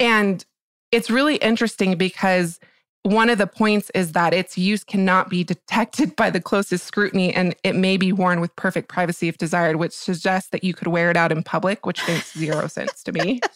And 0.00 0.44
it's 0.90 1.10
really 1.10 1.36
interesting 1.36 1.96
because 1.96 2.58
one 3.04 3.28
of 3.28 3.36
the 3.36 3.46
points 3.46 3.90
is 3.94 4.12
that 4.12 4.32
its 4.32 4.56
use 4.56 4.82
cannot 4.82 5.28
be 5.28 5.44
detected 5.44 6.16
by 6.16 6.30
the 6.30 6.40
closest 6.40 6.86
scrutiny 6.86 7.34
and 7.34 7.54
it 7.62 7.76
may 7.76 7.98
be 7.98 8.12
worn 8.12 8.40
with 8.40 8.54
perfect 8.56 8.88
privacy 8.88 9.28
if 9.28 9.36
desired, 9.36 9.76
which 9.76 9.92
suggests 9.92 10.48
that 10.50 10.64
you 10.64 10.72
could 10.72 10.88
wear 10.88 11.10
it 11.10 11.16
out 11.16 11.30
in 11.30 11.42
public, 11.42 11.84
which 11.84 12.06
makes 12.08 12.32
zero 12.32 12.66
sense 12.66 13.02
to 13.02 13.12
me. 13.12 13.40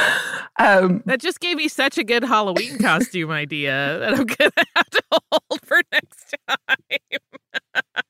um, 0.58 1.02
That 1.06 1.20
just 1.20 1.40
gave 1.40 1.56
me 1.56 1.68
such 1.68 1.98
a 1.98 2.04
good 2.04 2.24
Halloween 2.24 2.78
costume 2.78 3.30
idea 3.30 3.98
that 4.00 4.14
I'm 4.14 4.26
gonna 4.26 4.50
have 4.76 4.90
to 4.90 5.02
hold 5.10 5.60
for 5.64 5.80
next 5.92 6.34
time. 6.48 6.76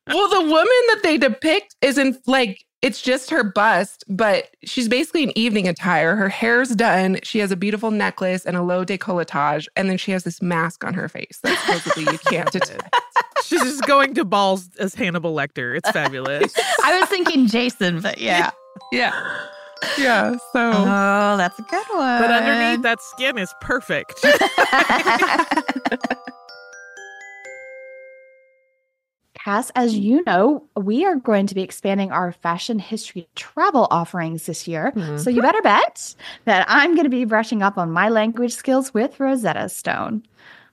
well, 0.08 0.28
the 0.28 0.40
woman 0.40 0.82
that 0.88 1.00
they 1.02 1.18
depict 1.18 1.76
isn't 1.82 2.16
like 2.26 2.64
it's 2.82 3.00
just 3.00 3.30
her 3.30 3.44
bust, 3.44 4.02
but 4.08 4.48
she's 4.64 4.88
basically 4.88 5.22
in 5.22 5.38
evening 5.38 5.68
attire. 5.68 6.16
Her 6.16 6.28
hair's 6.28 6.70
done. 6.70 7.20
She 7.22 7.38
has 7.38 7.52
a 7.52 7.56
beautiful 7.56 7.92
necklace 7.92 8.44
and 8.44 8.56
a 8.56 8.62
low 8.62 8.84
decolletage, 8.84 9.68
and 9.76 9.88
then 9.88 9.96
she 9.96 10.10
has 10.10 10.24
this 10.24 10.42
mask 10.42 10.82
on 10.82 10.92
her 10.94 11.08
face 11.08 11.38
that 11.44 11.56
supposedly 11.60 12.12
you 12.12 12.18
can't 12.18 12.50
detect. 12.52 12.92
She's 13.44 13.62
just 13.62 13.86
going 13.86 14.14
to 14.14 14.24
balls 14.24 14.68
as 14.80 14.94
Hannibal 14.96 15.32
Lecter. 15.32 15.76
It's 15.76 15.90
fabulous. 15.92 16.52
I 16.82 16.98
was 16.98 17.08
thinking 17.08 17.46
Jason, 17.46 18.00
but 18.00 18.18
yeah. 18.18 18.50
Yeah. 18.90 19.12
Yeah. 19.98 20.36
So 20.52 20.70
Oh, 20.74 21.36
that's 21.36 21.58
a 21.58 21.62
good 21.62 21.86
one. 21.90 22.20
but 22.22 22.30
underneath 22.30 22.82
that 22.82 23.00
skin 23.02 23.38
is 23.38 23.52
perfect. 23.60 24.24
Cass, 29.34 29.72
as 29.74 29.96
you 29.98 30.22
know, 30.24 30.62
we 30.76 31.04
are 31.04 31.16
going 31.16 31.48
to 31.48 31.54
be 31.54 31.62
expanding 31.62 32.12
our 32.12 32.30
fashion 32.30 32.78
history 32.78 33.26
travel 33.34 33.88
offerings 33.90 34.46
this 34.46 34.68
year. 34.68 34.92
Mm-hmm. 34.94 35.16
So 35.16 35.30
you 35.30 35.42
better 35.42 35.60
bet 35.62 36.14
that 36.44 36.64
I'm 36.68 36.94
going 36.94 37.04
to 37.04 37.10
be 37.10 37.24
brushing 37.24 37.60
up 37.60 37.76
on 37.76 37.90
my 37.90 38.08
language 38.08 38.52
skills 38.54 38.94
with 38.94 39.18
Rosetta 39.18 39.68
Stone. 39.68 40.22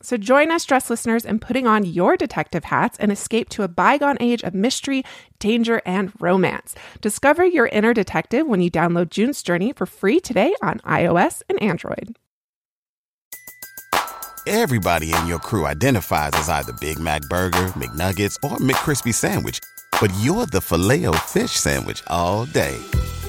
So 0.00 0.16
join 0.16 0.50
us, 0.50 0.64
dress 0.64 0.90
listeners, 0.90 1.24
in 1.24 1.40
putting 1.40 1.66
on 1.66 1.84
your 1.84 2.16
detective 2.16 2.64
hats 2.64 2.98
and 2.98 3.10
escape 3.10 3.48
to 3.50 3.64
a 3.64 3.68
bygone 3.68 4.16
age 4.20 4.42
of 4.44 4.54
mystery, 4.54 5.02
danger, 5.38 5.82
and 5.84 6.12
romance. 6.20 6.74
Discover 7.00 7.46
your 7.46 7.66
inner 7.66 7.92
detective 7.92 8.46
when 8.46 8.60
you 8.60 8.70
download 8.70 9.10
June's 9.10 9.42
Journey 9.42 9.72
for 9.72 9.86
free 9.86 10.20
today 10.20 10.54
on 10.62 10.78
iOS 10.80 11.42
and 11.48 11.60
Android. 11.60 12.16
Everybody 14.46 15.12
in 15.12 15.26
your 15.26 15.40
crew 15.40 15.66
identifies 15.66 16.30
as 16.32 16.48
either 16.48 16.72
Big 16.80 16.98
Mac 16.98 17.20
Burger, 17.22 17.66
McNuggets, 17.76 18.36
or 18.42 18.56
McCrispy 18.56 19.12
Sandwich, 19.12 19.60
but 20.00 20.10
you're 20.20 20.46
the 20.46 20.60
filet 20.60 21.04
fish 21.26 21.50
Sandwich 21.50 22.02
all 22.06 22.46
day. 22.46 22.78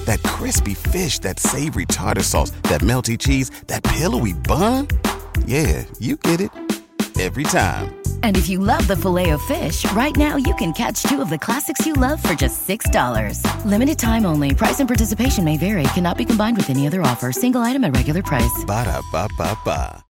That 0.06 0.22
crispy 0.22 0.72
fish, 0.72 1.18
that 1.18 1.38
savory 1.38 1.84
tartar 1.84 2.22
sauce, 2.22 2.52
that 2.70 2.80
melty 2.80 3.18
cheese, 3.18 3.50
that 3.66 3.82
pillowy 3.82 4.32
bun. 4.32 4.88
Yeah, 5.46 5.84
you 5.98 6.16
get 6.16 6.40
it 6.40 6.50
every 7.20 7.44
time. 7.44 8.00
And 8.22 8.36
if 8.36 8.48
you 8.48 8.58
love 8.58 8.86
the 8.86 8.96
filet 8.96 9.30
of 9.30 9.42
fish, 9.42 9.84
right 9.92 10.16
now 10.16 10.36
you 10.36 10.54
can 10.54 10.72
catch 10.72 11.02
two 11.02 11.20
of 11.20 11.28
the 11.28 11.38
classics 11.38 11.84
you 11.84 11.92
love 11.92 12.22
for 12.22 12.32
just 12.32 12.66
$6. 12.66 13.44
Limited 13.66 13.98
time 13.98 14.24
only. 14.24 14.54
Price 14.54 14.80
and 14.80 14.88
participation 14.88 15.44
may 15.44 15.58
vary. 15.58 15.82
Cannot 15.94 16.16
be 16.16 16.24
combined 16.24 16.56
with 16.56 16.70
any 16.70 16.86
other 16.86 17.02
offer. 17.02 17.30
Single 17.30 17.60
item 17.60 17.84
at 17.84 17.94
regular 17.94 18.22
price. 18.22 18.64
Ba 18.66 18.84
da 18.84 19.02
ba 19.12 19.28
ba 19.36 19.58
ba. 19.64 20.04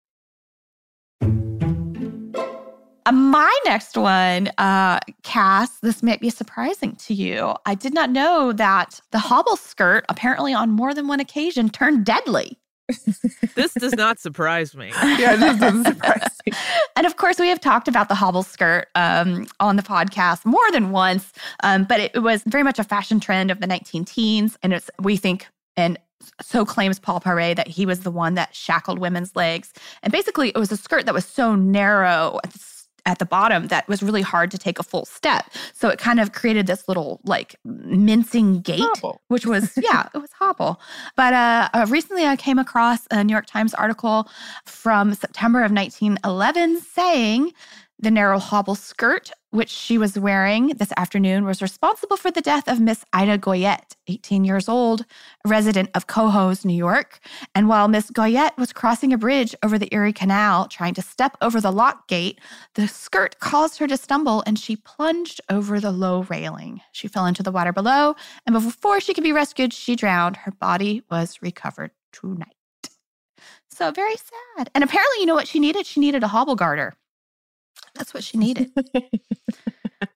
My 3.11 3.59
next 3.65 3.97
one, 3.97 4.51
uh, 4.59 4.99
Cass, 5.23 5.79
this 5.79 6.03
might 6.03 6.21
be 6.21 6.29
surprising 6.29 6.95
to 7.07 7.13
you. 7.15 7.55
I 7.65 7.73
did 7.73 7.91
not 7.91 8.11
know 8.11 8.51
that 8.53 9.01
the 9.09 9.17
hobble 9.17 9.55
skirt, 9.55 10.05
apparently 10.09 10.53
on 10.53 10.69
more 10.69 10.93
than 10.93 11.07
one 11.07 11.19
occasion, 11.19 11.69
turned 11.69 12.05
deadly. 12.05 12.59
This 13.55 13.73
does 13.73 13.93
not 13.93 14.19
surprise 14.19 14.75
me. 14.75 14.91
Yeah, 15.19 15.35
this 15.35 15.59
doesn't 15.59 15.85
surprise 15.85 16.27
me. 16.45 16.53
And 16.95 17.05
of 17.05 17.15
course, 17.17 17.39
we 17.39 17.47
have 17.47 17.59
talked 17.61 17.87
about 17.87 18.09
the 18.09 18.15
hobble 18.15 18.43
skirt 18.43 18.87
um, 18.95 19.47
on 19.59 19.75
the 19.77 19.83
podcast 19.83 20.45
more 20.45 20.69
than 20.71 20.91
once, 20.91 21.31
um, 21.63 21.85
but 21.85 21.99
it, 21.99 22.11
it 22.15 22.19
was 22.19 22.43
very 22.43 22.63
much 22.63 22.77
a 22.79 22.83
fashion 22.83 23.19
trend 23.19 23.51
of 23.51 23.59
the 23.61 23.67
19 23.67 24.03
teens. 24.05 24.57
And 24.63 24.73
it's, 24.73 24.89
we 24.99 25.15
think, 25.15 25.47
and 25.77 25.97
so 26.41 26.65
claims 26.65 26.99
Paul 26.99 27.21
Poiret 27.21 27.55
that 27.55 27.67
he 27.67 27.85
was 27.85 28.01
the 28.01 28.11
one 28.11 28.33
that 28.35 28.53
shackled 28.53 28.99
women's 28.99 29.35
legs. 29.35 29.71
And 30.03 30.11
basically, 30.11 30.49
it 30.49 30.57
was 30.57 30.71
a 30.71 30.77
skirt 30.77 31.05
that 31.05 31.13
was 31.13 31.25
so 31.25 31.55
narrow 31.55 32.39
at 32.43 32.51
the, 32.51 32.59
s- 32.59 32.78
at 33.09 33.17
the 33.17 33.25
bottom 33.25 33.67
that 33.67 33.87
was 33.87 34.03
really 34.03 34.21
hard 34.21 34.51
to 34.51 34.57
take 34.57 34.77
a 34.77 34.83
full 34.83 35.03
step. 35.03 35.49
So 35.73 35.89
it 35.89 35.97
kind 35.97 36.19
of 36.19 36.31
created 36.31 36.67
this 36.67 36.87
little 36.87 37.19
like 37.23 37.55
mincing 37.65 38.61
gait, 38.61 38.81
Hobble. 38.81 39.21
which 39.29 39.47
was, 39.47 39.73
yeah, 39.81 40.07
it 40.13 40.19
was 40.19 40.31
hobble. 40.33 40.79
But 41.15 41.33
uh, 41.33 41.69
uh, 41.73 41.85
recently 41.89 42.25
I 42.25 42.35
came 42.35 42.59
across 42.59 43.07
a 43.09 43.23
New 43.23 43.33
York 43.33 43.47
Times 43.47 43.73
article 43.73 44.29
from 44.65 45.15
September 45.15 45.63
of 45.63 45.71
1911 45.71 46.81
saying 46.81 47.51
the 47.99 48.11
narrow 48.11 48.39
hobble 48.39 48.75
skirt, 48.75 49.31
which 49.51 49.69
she 49.69 49.97
was 49.97 50.17
wearing 50.17 50.67
this 50.69 50.91
afternoon, 50.97 51.45
was 51.45 51.61
responsible 51.61 52.17
for 52.17 52.31
the 52.31 52.41
death 52.41 52.67
of 52.67 52.79
Miss 52.79 53.03
Ida 53.13 53.37
Goyette, 53.37 53.95
18 54.07 54.43
years 54.43 54.69
old, 54.69 55.05
a 55.45 55.49
resident 55.49 55.89
of 55.95 56.07
Cohoes, 56.07 56.65
New 56.65 56.75
York. 56.75 57.19
And 57.55 57.67
while 57.67 57.87
Miss 57.87 58.11
Goyette 58.11 58.57
was 58.57 58.73
crossing 58.73 59.11
a 59.13 59.17
bridge 59.17 59.55
over 59.63 59.79
the 59.79 59.93
Erie 59.93 60.13
Canal, 60.13 60.67
trying 60.67 60.93
to 60.93 61.01
step 61.01 61.35
over 61.41 61.59
the 61.59 61.71
lock 61.71 62.07
gate, 62.07 62.39
the 62.75 62.87
skirt 62.87 63.39
caused 63.39 63.79
her 63.79 63.87
to 63.87 63.97
stumble 63.97 64.43
and 64.45 64.59
she 64.59 64.75
plunged 64.75 65.41
over 65.49 65.79
the 65.79 65.91
low 65.91 66.23
railing. 66.23 66.81
She 66.91 67.07
fell 67.07 67.25
into 67.25 67.43
the 67.43 67.51
water 67.51 67.73
below, 67.73 68.15
and 68.45 68.53
before 68.53 68.99
she 68.99 69.13
could 69.13 69.23
be 69.23 69.31
rescued, 69.31 69.73
she 69.73 69.95
drowned. 69.95 70.37
Her 70.37 70.51
body 70.51 71.03
was 71.09 71.39
recovered 71.41 71.91
tonight. 72.11 72.55
So 73.69 73.91
very 73.91 74.15
sad. 74.15 74.69
And 74.75 74.83
apparently, 74.83 75.21
you 75.21 75.25
know 75.25 75.35
what 75.35 75.47
she 75.47 75.59
needed? 75.59 75.85
She 75.85 75.99
needed 75.99 76.23
a 76.23 76.27
hobble 76.27 76.55
garter. 76.55 76.95
That's 77.95 78.13
what 78.13 78.23
she 78.23 78.37
needed. 78.37 78.71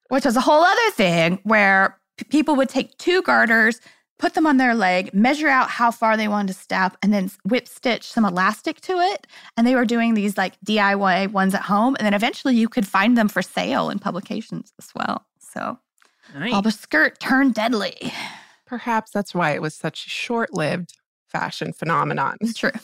Which 0.09 0.25
was 0.25 0.35
a 0.35 0.41
whole 0.41 0.63
other 0.63 0.91
thing 0.91 1.39
where 1.43 1.97
p- 2.17 2.25
people 2.25 2.55
would 2.55 2.69
take 2.69 2.97
two 2.97 3.21
garters, 3.23 3.81
put 4.19 4.35
them 4.35 4.45
on 4.45 4.57
their 4.57 4.75
leg, 4.75 5.13
measure 5.13 5.47
out 5.49 5.69
how 5.69 5.89
far 5.91 6.15
they 6.15 6.27
wanted 6.27 6.53
to 6.53 6.59
step, 6.59 6.95
and 7.01 7.11
then 7.13 7.31
whip 7.45 7.67
stitch 7.67 8.03
some 8.11 8.23
elastic 8.23 8.79
to 8.81 8.93
it. 8.99 9.27
And 9.57 9.65
they 9.65 9.75
were 9.75 9.85
doing 9.85 10.13
these 10.13 10.37
like 10.37 10.53
DIY 10.65 11.31
ones 11.31 11.53
at 11.55 11.63
home. 11.63 11.95
And 11.99 12.05
then 12.05 12.13
eventually 12.13 12.55
you 12.55 12.69
could 12.69 12.87
find 12.87 13.17
them 13.17 13.27
for 13.27 13.41
sale 13.41 13.89
in 13.89 13.99
publications 13.99 14.71
as 14.79 14.89
well. 14.95 15.25
So 15.39 15.79
Nice. 16.33 16.51
hobble 16.53 16.71
skirt 16.71 17.19
turned 17.19 17.53
deadly. 17.55 18.13
Perhaps 18.65 19.11
that's 19.11 19.35
why 19.35 19.51
it 19.51 19.61
was 19.61 19.73
such 19.75 20.05
a 20.05 20.09
short 20.09 20.53
lived 20.53 20.93
fashion 21.27 21.73
phenomenon. 21.73 22.37
True. 22.55 22.71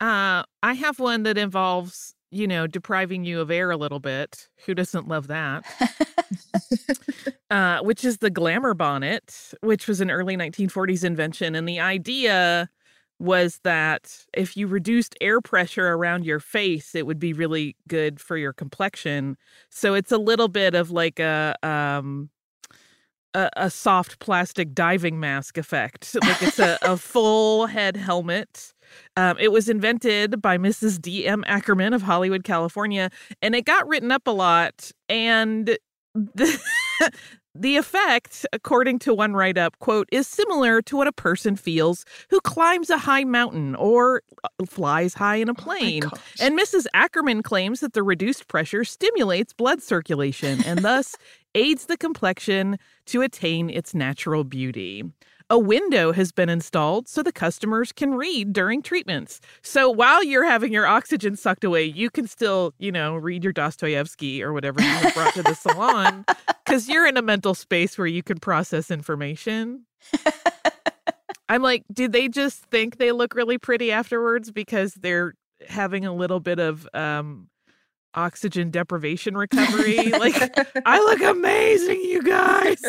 Uh, 0.00 0.42
I 0.64 0.72
have 0.72 0.98
one 0.98 1.22
that 1.22 1.38
involves, 1.38 2.14
you 2.32 2.46
know, 2.46 2.66
depriving 2.66 3.24
you 3.24 3.40
of 3.40 3.50
air 3.50 3.70
a 3.70 3.76
little 3.76 4.00
bit. 4.00 4.48
Who 4.64 4.74
doesn't 4.74 5.06
love 5.06 5.28
that? 5.28 5.64
uh, 7.50 7.80
which 7.82 8.04
is 8.04 8.18
the 8.18 8.30
glamour 8.30 8.74
bonnet, 8.74 9.52
which 9.60 9.86
was 9.86 10.00
an 10.00 10.10
early 10.10 10.36
1940s 10.36 11.04
invention. 11.04 11.54
And 11.54 11.68
the 11.68 11.78
idea 11.78 12.70
was 13.18 13.60
that 13.64 14.24
if 14.34 14.56
you 14.56 14.66
reduced 14.66 15.14
air 15.20 15.40
pressure 15.40 15.92
around 15.92 16.24
your 16.24 16.40
face, 16.40 16.94
it 16.94 17.06
would 17.06 17.18
be 17.18 17.34
really 17.34 17.76
good 17.86 18.18
for 18.18 18.36
your 18.36 18.54
complexion. 18.54 19.36
So 19.68 19.94
it's 19.94 20.10
a 20.10 20.18
little 20.18 20.48
bit 20.48 20.74
of 20.74 20.90
like 20.90 21.20
a 21.20 21.54
um 21.62 22.30
a, 23.34 23.48
a 23.56 23.70
soft 23.70 24.18
plastic 24.18 24.74
diving 24.74 25.20
mask 25.20 25.58
effect. 25.58 26.16
Like 26.22 26.42
it's 26.42 26.58
a, 26.58 26.78
a 26.82 26.96
full 26.96 27.66
head 27.66 27.96
helmet. 27.96 28.71
Um, 29.16 29.36
it 29.38 29.52
was 29.52 29.68
invented 29.68 30.40
by 30.40 30.58
Mrs. 30.58 31.00
D.M. 31.00 31.44
Ackerman 31.46 31.92
of 31.92 32.02
Hollywood, 32.02 32.44
California, 32.44 33.10
and 33.40 33.54
it 33.54 33.64
got 33.64 33.86
written 33.86 34.10
up 34.10 34.26
a 34.26 34.30
lot. 34.30 34.90
And 35.08 35.76
the, 36.14 36.60
the 37.54 37.76
effect, 37.76 38.46
according 38.52 38.98
to 39.00 39.14
one 39.14 39.34
write 39.34 39.58
up, 39.58 39.78
quote, 39.78 40.08
is 40.10 40.26
similar 40.26 40.80
to 40.82 40.96
what 40.96 41.06
a 41.06 41.12
person 41.12 41.56
feels 41.56 42.04
who 42.30 42.40
climbs 42.40 42.90
a 42.90 42.98
high 42.98 43.24
mountain 43.24 43.74
or 43.74 44.22
uh, 44.44 44.48
flies 44.66 45.14
high 45.14 45.36
in 45.36 45.48
a 45.48 45.54
plane. 45.54 46.00
gosh. 46.00 46.18
and 46.40 46.58
Mrs. 46.58 46.86
Ackerman 46.94 47.42
claims 47.42 47.80
that 47.80 47.92
the 47.92 48.02
reduced 48.02 48.48
pressure 48.48 48.84
stimulates 48.84 49.52
blood 49.52 49.82
circulation 49.82 50.62
and 50.64 50.80
thus 50.80 51.16
aids 51.54 51.86
the 51.86 51.96
complexion 51.96 52.78
to 53.06 53.22
attain 53.22 53.68
its 53.68 53.94
natural 53.94 54.44
beauty. 54.44 55.04
A 55.52 55.58
window 55.58 56.12
has 56.12 56.32
been 56.32 56.48
installed 56.48 57.08
so 57.08 57.22
the 57.22 57.30
customers 57.30 57.92
can 57.92 58.14
read 58.14 58.54
during 58.54 58.80
treatments. 58.80 59.38
So 59.60 59.90
while 59.90 60.24
you're 60.24 60.46
having 60.46 60.72
your 60.72 60.86
oxygen 60.86 61.36
sucked 61.36 61.62
away, 61.62 61.84
you 61.84 62.08
can 62.08 62.26
still, 62.26 62.72
you 62.78 62.90
know, 62.90 63.16
read 63.16 63.44
your 63.44 63.52
Dostoevsky 63.52 64.42
or 64.42 64.54
whatever 64.54 64.80
you 64.80 64.88
have 64.88 65.12
brought 65.12 65.34
to 65.34 65.42
the 65.42 65.52
salon 65.52 66.24
because 66.64 66.88
you're 66.88 67.06
in 67.06 67.18
a 67.18 67.22
mental 67.22 67.52
space 67.52 67.98
where 67.98 68.06
you 68.06 68.22
can 68.22 68.38
process 68.38 68.90
information. 68.90 69.84
I'm 71.50 71.60
like, 71.60 71.82
did 71.92 72.12
they 72.12 72.28
just 72.28 72.64
think 72.70 72.96
they 72.96 73.12
look 73.12 73.34
really 73.34 73.58
pretty 73.58 73.92
afterwards 73.92 74.50
because 74.50 74.94
they're 74.94 75.34
having 75.68 76.06
a 76.06 76.14
little 76.14 76.40
bit 76.40 76.60
of 76.60 76.88
um 76.94 77.50
oxygen 78.14 78.70
deprivation 78.70 79.36
recovery? 79.36 80.12
like, 80.12 80.34
I 80.86 80.98
look 80.98 81.20
amazing, 81.20 82.00
you 82.00 82.22
guys. 82.22 82.80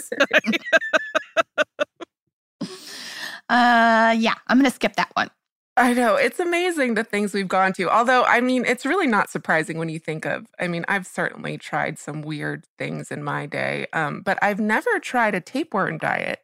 Uh, 3.50 4.16
yeah, 4.18 4.36
I'm 4.48 4.58
going 4.58 4.70
to 4.70 4.76
skip 4.76 4.96
that 4.96 5.12
one. 5.16 5.30
I 5.76 5.94
know. 5.94 6.16
It's 6.16 6.40
amazing 6.40 6.94
the 6.94 7.04
things 7.04 7.34
we've 7.34 7.48
gone 7.48 7.74
to. 7.74 7.90
Although, 7.90 8.24
I 8.26 8.42
mean, 8.42 8.64
it's 8.66 8.86
really 8.86 9.08
not 9.08 9.30
surprising 9.32 9.78
when 9.80 9.90
you 9.90 10.00
think 10.00 10.26
of, 10.26 10.46
I 10.60 10.68
mean, 10.68 10.86
I've 10.88 11.08
certainly 11.08 11.58
tried 11.58 11.98
some 11.98 12.22
weird 12.22 12.66
things 12.78 13.10
in 13.12 13.24
my 13.24 13.48
day, 13.48 13.88
um, 13.94 14.22
but 14.22 14.38
I've 14.44 14.60
never 14.60 15.00
tried 15.00 15.34
a 15.34 15.42
tapeworm 15.42 15.98
diet. 15.98 16.40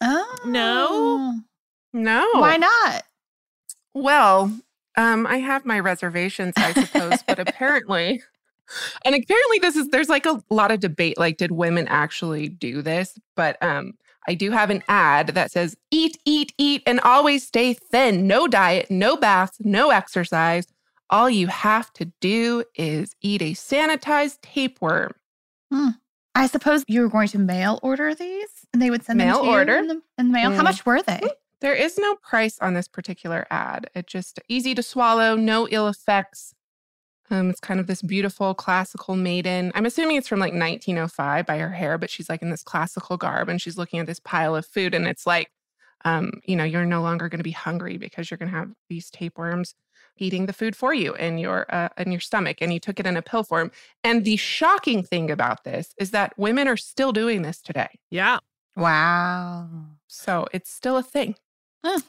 Oh. 0.00 0.36
No? 0.46 1.40
No. 1.92 2.28
Why 2.34 2.56
not? 2.56 3.02
Well, 3.94 4.52
Um, 4.96 5.26
I 5.26 5.38
have 5.38 5.64
my 5.64 5.80
reservations, 5.80 6.52
I 6.56 6.72
suppose, 6.72 7.22
but 7.26 7.38
apparently, 7.48 8.22
and 9.04 9.14
apparently, 9.14 9.58
this 9.60 9.74
is 9.76 9.88
there's 9.88 10.08
like 10.08 10.26
a 10.26 10.42
lot 10.50 10.70
of 10.70 10.80
debate. 10.80 11.18
Like, 11.18 11.36
did 11.38 11.50
women 11.50 11.88
actually 11.88 12.48
do 12.48 12.82
this? 12.82 13.18
But 13.36 13.62
um, 13.62 13.94
I 14.28 14.34
do 14.34 14.50
have 14.52 14.70
an 14.70 14.82
ad 14.88 15.28
that 15.28 15.50
says, 15.50 15.76
"Eat, 15.90 16.18
eat, 16.24 16.52
eat, 16.58 16.82
and 16.86 17.00
always 17.00 17.46
stay 17.46 17.72
thin. 17.74 18.26
No 18.26 18.46
diet, 18.46 18.90
no 18.90 19.16
baths, 19.16 19.56
no 19.60 19.90
exercise. 19.90 20.66
All 21.10 21.28
you 21.28 21.48
have 21.48 21.92
to 21.94 22.06
do 22.20 22.64
is 22.76 23.14
eat 23.20 23.42
a 23.42 23.52
sanitized 23.54 24.38
tapeworm." 24.42 25.12
Hmm. 25.72 25.88
I 26.34 26.46
suppose 26.46 26.82
you 26.88 27.02
were 27.02 27.08
going 27.08 27.28
to 27.28 27.38
mail 27.38 27.78
order 27.82 28.14
these, 28.14 28.48
and 28.72 28.80
they 28.80 28.88
would 28.90 29.04
send 29.04 29.18
Mail 29.18 29.36
them 29.38 29.44
to 29.44 29.50
order. 29.50 29.72
you 29.74 29.78
in 29.80 29.86
the, 29.88 30.02
in 30.18 30.26
the 30.28 30.32
mail. 30.32 30.50
How 30.52 30.60
Mm. 30.60 30.64
much 30.64 30.86
were 30.86 31.02
they? 31.02 31.20
There 31.60 31.74
is 31.74 31.98
no 31.98 32.16
price 32.16 32.58
on 32.60 32.74
this 32.74 32.88
particular 32.88 33.46
ad. 33.50 33.90
It's 33.94 34.10
just 34.12 34.40
easy 34.48 34.74
to 34.74 34.82
swallow, 34.82 35.36
no 35.36 35.68
ill 35.70 35.88
effects. 35.88 36.54
Um, 37.32 37.48
it's 37.48 37.60
kind 37.60 37.80
of 37.80 37.86
this 37.86 38.02
beautiful 38.02 38.52
classical 38.54 39.16
maiden. 39.16 39.72
I'm 39.74 39.86
assuming 39.86 40.16
it's 40.18 40.28
from 40.28 40.38
like 40.38 40.52
1905 40.52 41.46
by 41.46 41.58
her 41.58 41.70
hair, 41.70 41.96
but 41.96 42.10
she's 42.10 42.28
like 42.28 42.42
in 42.42 42.50
this 42.50 42.62
classical 42.62 43.16
garb 43.16 43.48
and 43.48 43.60
she's 43.60 43.78
looking 43.78 44.00
at 44.00 44.06
this 44.06 44.20
pile 44.20 44.54
of 44.54 44.66
food, 44.66 44.94
and 44.94 45.06
it's 45.08 45.26
like, 45.26 45.50
um, 46.04 46.32
you 46.44 46.54
know, 46.54 46.64
you're 46.64 46.84
no 46.84 47.00
longer 47.00 47.30
going 47.30 47.38
to 47.38 47.44
be 47.44 47.50
hungry 47.52 47.96
because 47.96 48.30
you're 48.30 48.36
going 48.36 48.50
to 48.50 48.56
have 48.56 48.72
these 48.90 49.08
tapeworms 49.10 49.74
eating 50.18 50.44
the 50.44 50.52
food 50.52 50.76
for 50.76 50.92
you 50.92 51.14
in 51.14 51.38
your 51.38 51.64
uh, 51.74 51.88
in 51.96 52.12
your 52.12 52.20
stomach, 52.20 52.58
and 52.60 52.70
you 52.72 52.78
took 52.78 53.00
it 53.00 53.06
in 53.06 53.16
a 53.16 53.22
pill 53.22 53.44
form. 53.44 53.70
And 54.04 54.26
the 54.26 54.36
shocking 54.36 55.02
thing 55.02 55.30
about 55.30 55.64
this 55.64 55.94
is 55.96 56.10
that 56.10 56.38
women 56.38 56.68
are 56.68 56.76
still 56.76 57.12
doing 57.12 57.40
this 57.40 57.62
today, 57.62 57.98
Yeah. 58.10 58.40
Wow. 58.76 59.68
so 60.06 60.48
it's 60.52 60.70
still 60.70 60.98
a 60.98 61.02
thing. 61.02 61.36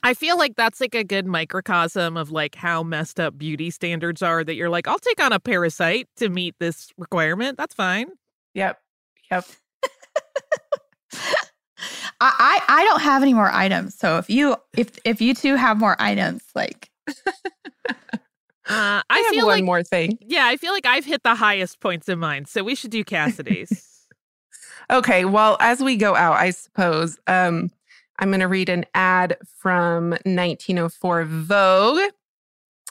I 0.03 0.13
feel 0.13 0.37
like 0.37 0.55
that's 0.55 0.79
like 0.79 0.95
a 0.95 1.03
good 1.03 1.25
microcosm 1.25 2.15
of 2.17 2.31
like 2.31 2.55
how 2.55 2.83
messed 2.83 3.19
up 3.19 3.37
beauty 3.37 3.71
standards 3.71 4.21
are 4.21 4.43
that 4.43 4.55
you're 4.55 4.69
like, 4.69 4.87
I'll 4.87 4.99
take 4.99 5.21
on 5.21 5.33
a 5.33 5.39
parasite 5.39 6.07
to 6.17 6.29
meet 6.29 6.55
this 6.59 6.91
requirement. 6.97 7.57
That's 7.57 7.73
fine. 7.73 8.07
Yep, 8.53 8.79
yep. 9.31 9.45
I, 12.21 12.31
I 12.39 12.61
I 12.67 12.83
don't 12.85 13.01
have 13.01 13.23
any 13.23 13.33
more 13.33 13.51
items. 13.51 13.95
So 13.95 14.17
if 14.17 14.29
you 14.29 14.55
if 14.77 14.97
if 15.03 15.21
you 15.21 15.33
two 15.33 15.55
have 15.55 15.77
more 15.79 15.95
items, 15.99 16.43
like 16.55 16.89
Uh, 18.65 19.03
I, 19.03 19.03
I, 19.09 19.19
have 19.19 19.31
feel 19.31 19.45
one 19.45 19.55
like 19.57 19.63
more 19.65 19.83
thing. 19.83 20.17
yeah, 20.21 20.45
I 20.45 20.55
feel 20.55 20.71
like 20.71 20.85
I've 20.85 21.03
hit 21.03 21.21
the 21.23 21.35
highest 21.35 21.81
points 21.81 22.07
in 22.07 22.17
mine. 22.17 22.45
So 22.45 22.63
we 22.63 22.75
should 22.75 22.91
do 22.91 23.03
Cassidy's. 23.03 24.07
Okay, 24.89 25.25
well, 25.25 25.57
as 25.59 25.81
we 25.81 25.97
go 25.97 26.15
out, 26.15 26.33
I 26.33 26.51
suppose 26.51 27.17
um, 27.27 27.71
I'm 28.19 28.29
going 28.29 28.39
to 28.39 28.47
read 28.47 28.69
an 28.69 28.85
ad 28.93 29.37
from 29.57 30.11
1904 30.11 31.25
Vogue 31.25 32.11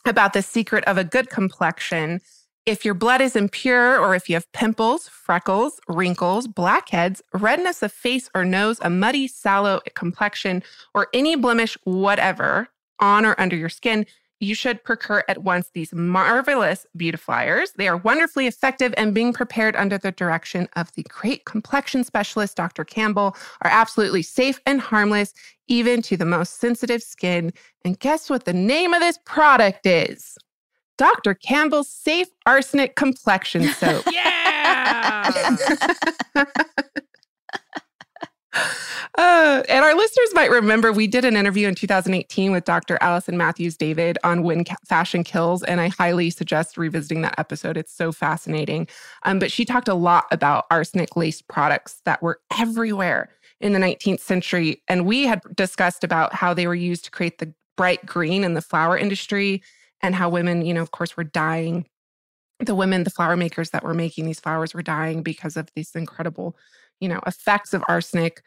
about 0.04 0.32
the 0.32 0.42
secret 0.42 0.84
of 0.84 0.98
a 0.98 1.04
good 1.04 1.30
complexion. 1.30 2.20
If 2.64 2.84
your 2.84 2.94
blood 2.94 3.20
is 3.20 3.34
impure, 3.34 3.98
or 3.98 4.14
if 4.14 4.28
you 4.28 4.36
have 4.36 4.50
pimples, 4.52 5.08
freckles, 5.08 5.80
wrinkles, 5.88 6.46
blackheads, 6.46 7.22
redness 7.32 7.82
of 7.82 7.92
face 7.92 8.30
or 8.34 8.44
nose, 8.44 8.78
a 8.82 8.90
muddy, 8.90 9.26
sallow 9.26 9.80
complexion, 9.94 10.62
or 10.94 11.08
any 11.12 11.34
blemish, 11.34 11.76
whatever, 11.84 12.68
on 13.00 13.26
or 13.26 13.34
under 13.38 13.56
your 13.56 13.68
skin, 13.68 14.06
you 14.42 14.56
should 14.56 14.82
procure 14.82 15.24
at 15.28 15.44
once 15.44 15.70
these 15.72 15.94
marvelous 15.94 16.84
beautifiers. 16.96 17.72
They 17.76 17.86
are 17.86 17.96
wonderfully 17.96 18.48
effective 18.48 18.92
and 18.96 19.14
being 19.14 19.32
prepared 19.32 19.76
under 19.76 19.98
the 19.98 20.10
direction 20.10 20.68
of 20.74 20.92
the 20.94 21.04
great 21.04 21.44
complexion 21.44 22.02
specialist, 22.02 22.56
Dr. 22.56 22.84
Campbell, 22.84 23.36
are 23.62 23.70
absolutely 23.70 24.22
safe 24.22 24.60
and 24.66 24.80
harmless, 24.80 25.32
even 25.68 26.02
to 26.02 26.16
the 26.16 26.24
most 26.24 26.58
sensitive 26.58 27.04
skin. 27.04 27.52
And 27.84 27.98
guess 28.00 28.28
what 28.28 28.44
the 28.44 28.52
name 28.52 28.92
of 28.92 29.00
this 29.00 29.18
product 29.24 29.86
is? 29.86 30.36
Dr. 30.98 31.34
Campbell's 31.34 31.88
Safe 31.88 32.28
Arsenic 32.44 32.96
Complexion 32.96 33.68
Soap. 33.74 34.04
yeah. 34.10 35.56
Uh, 39.18 39.62
and 39.68 39.84
our 39.84 39.94
listeners 39.94 40.28
might 40.32 40.50
remember 40.50 40.90
we 40.90 41.06
did 41.06 41.24
an 41.24 41.36
interview 41.36 41.68
in 41.68 41.74
2018 41.74 42.50
with 42.50 42.64
Dr. 42.64 42.96
Alison 43.02 43.36
Matthews 43.36 43.76
David 43.76 44.16
on 44.24 44.42
When 44.42 44.64
Fashion 44.86 45.22
Kills, 45.22 45.62
and 45.62 45.82
I 45.82 45.88
highly 45.88 46.30
suggest 46.30 46.78
revisiting 46.78 47.20
that 47.22 47.38
episode. 47.38 47.76
It's 47.76 47.94
so 47.94 48.10
fascinating. 48.10 48.88
Um, 49.24 49.38
but 49.38 49.52
she 49.52 49.66
talked 49.66 49.88
a 49.88 49.94
lot 49.94 50.24
about 50.30 50.64
arsenic 50.70 51.14
laced 51.14 51.46
products 51.48 52.00
that 52.06 52.22
were 52.22 52.40
everywhere 52.58 53.28
in 53.60 53.74
the 53.74 53.78
19th 53.78 54.20
century. 54.20 54.82
And 54.88 55.04
we 55.04 55.24
had 55.24 55.42
discussed 55.54 56.04
about 56.04 56.34
how 56.34 56.54
they 56.54 56.66
were 56.66 56.74
used 56.74 57.04
to 57.04 57.10
create 57.10 57.38
the 57.38 57.52
bright 57.76 58.04
green 58.06 58.44
in 58.44 58.54
the 58.54 58.62
flower 58.62 58.96
industry 58.96 59.62
and 60.00 60.14
how 60.14 60.30
women, 60.30 60.64
you 60.64 60.72
know, 60.72 60.82
of 60.82 60.90
course, 60.90 61.16
were 61.16 61.24
dying. 61.24 61.86
The 62.60 62.74
women, 62.74 63.04
the 63.04 63.10
flower 63.10 63.36
makers 63.36 63.70
that 63.70 63.84
were 63.84 63.94
making 63.94 64.24
these 64.24 64.40
flowers 64.40 64.72
were 64.72 64.82
dying 64.82 65.22
because 65.22 65.56
of 65.56 65.68
these 65.74 65.94
incredible, 65.94 66.56
you 67.00 67.08
know, 67.08 67.20
effects 67.26 67.74
of 67.74 67.84
arsenic 67.88 68.42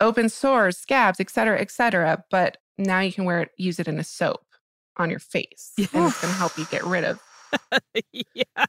open 0.00 0.28
sores, 0.28 0.78
scabs, 0.78 1.20
et 1.20 1.30
cetera, 1.30 1.60
et 1.60 1.70
cetera. 1.70 2.24
But 2.30 2.58
now 2.78 3.00
you 3.00 3.12
can 3.12 3.24
wear 3.24 3.42
it, 3.42 3.50
use 3.56 3.78
it 3.78 3.88
in 3.88 3.98
a 3.98 4.04
soap 4.04 4.44
on 4.96 5.10
your 5.10 5.18
face, 5.18 5.72
and 5.76 5.86
it's 5.86 6.20
going 6.20 6.32
to 6.32 6.38
help 6.38 6.56
you 6.58 6.66
get 6.70 6.84
rid 6.84 7.04
of. 7.04 7.20
yeah. 8.12 8.66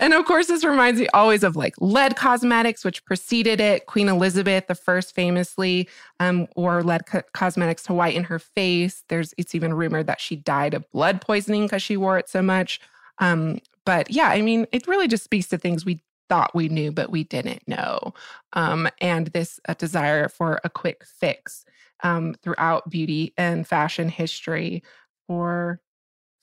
And 0.00 0.14
of 0.14 0.24
course, 0.24 0.46
this 0.46 0.64
reminds 0.64 1.00
me 1.00 1.08
always 1.12 1.42
of 1.42 1.56
like 1.56 1.74
lead 1.78 2.16
cosmetics, 2.16 2.84
which 2.84 3.04
preceded 3.04 3.60
it. 3.60 3.86
Queen 3.86 4.08
Elizabeth 4.08 4.66
the 4.66 4.74
first 4.74 5.14
famously 5.14 5.88
um, 6.20 6.48
wore 6.56 6.82
lead 6.82 7.06
co- 7.06 7.22
cosmetics 7.34 7.82
to 7.84 7.94
whiten 7.94 8.24
her 8.24 8.38
face. 8.38 9.04
There's 9.08 9.34
it's 9.36 9.54
even 9.54 9.74
rumored 9.74 10.06
that 10.06 10.20
she 10.20 10.36
died 10.36 10.74
of 10.74 10.90
blood 10.90 11.20
poisoning 11.20 11.64
because 11.66 11.82
she 11.82 11.96
wore 11.96 12.18
it 12.18 12.28
so 12.28 12.42
much. 12.42 12.80
Um, 13.18 13.60
but 13.84 14.10
yeah, 14.10 14.28
I 14.28 14.42
mean, 14.42 14.66
it 14.72 14.86
really 14.86 15.08
just 15.08 15.24
speaks 15.24 15.48
to 15.48 15.58
things 15.58 15.84
we 15.84 16.02
thought 16.28 16.54
we 16.54 16.68
knew, 16.68 16.92
but 16.92 17.10
we 17.10 17.24
didn't 17.24 17.66
know. 17.66 18.14
Um, 18.52 18.88
and 19.00 19.28
this 19.28 19.60
uh, 19.68 19.74
desire 19.74 20.28
for 20.28 20.60
a 20.64 20.70
quick 20.70 21.04
fix 21.04 21.64
um, 22.02 22.34
throughout 22.42 22.88
beauty 22.90 23.32
and 23.36 23.66
fashion 23.66 24.08
history 24.08 24.82
for 25.26 25.80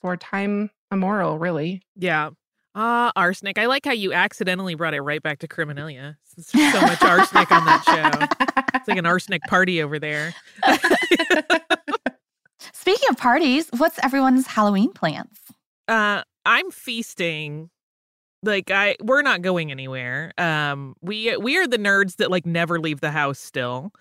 for 0.00 0.16
time 0.16 0.70
immemorial, 0.92 1.38
really. 1.38 1.82
Yeah. 1.96 2.30
Ah, 2.74 3.10
arsenic. 3.16 3.58
I 3.58 3.66
like 3.66 3.86
how 3.86 3.92
you 3.92 4.12
accidentally 4.12 4.74
brought 4.74 4.92
it 4.92 5.00
right 5.00 5.22
back 5.22 5.38
to 5.38 5.48
Criminalia. 5.48 6.16
There's 6.36 6.72
so 6.72 6.80
much 6.82 7.02
arsenic 7.02 7.50
on 7.50 7.64
that 7.64 7.82
show. 7.84 8.74
It's 8.74 8.86
like 8.86 8.98
an 8.98 9.06
arsenic 9.06 9.42
party 9.44 9.82
over 9.82 9.98
there. 9.98 10.34
speaking 12.74 13.08
of 13.08 13.16
parties, 13.16 13.68
what's 13.78 13.98
everyone's 14.02 14.46
Halloween 14.46 14.92
plans? 14.92 15.38
Uh, 15.88 16.22
I'm 16.44 16.70
feasting. 16.70 17.70
Like 18.42 18.70
I, 18.70 18.96
we're 19.02 19.22
not 19.22 19.42
going 19.42 19.70
anywhere. 19.70 20.32
Um, 20.38 20.94
we 21.00 21.36
we 21.36 21.56
are 21.56 21.66
the 21.66 21.78
nerds 21.78 22.16
that 22.16 22.30
like 22.30 22.46
never 22.46 22.78
leave 22.78 23.00
the 23.00 23.10
house. 23.10 23.38
Still, 23.38 23.92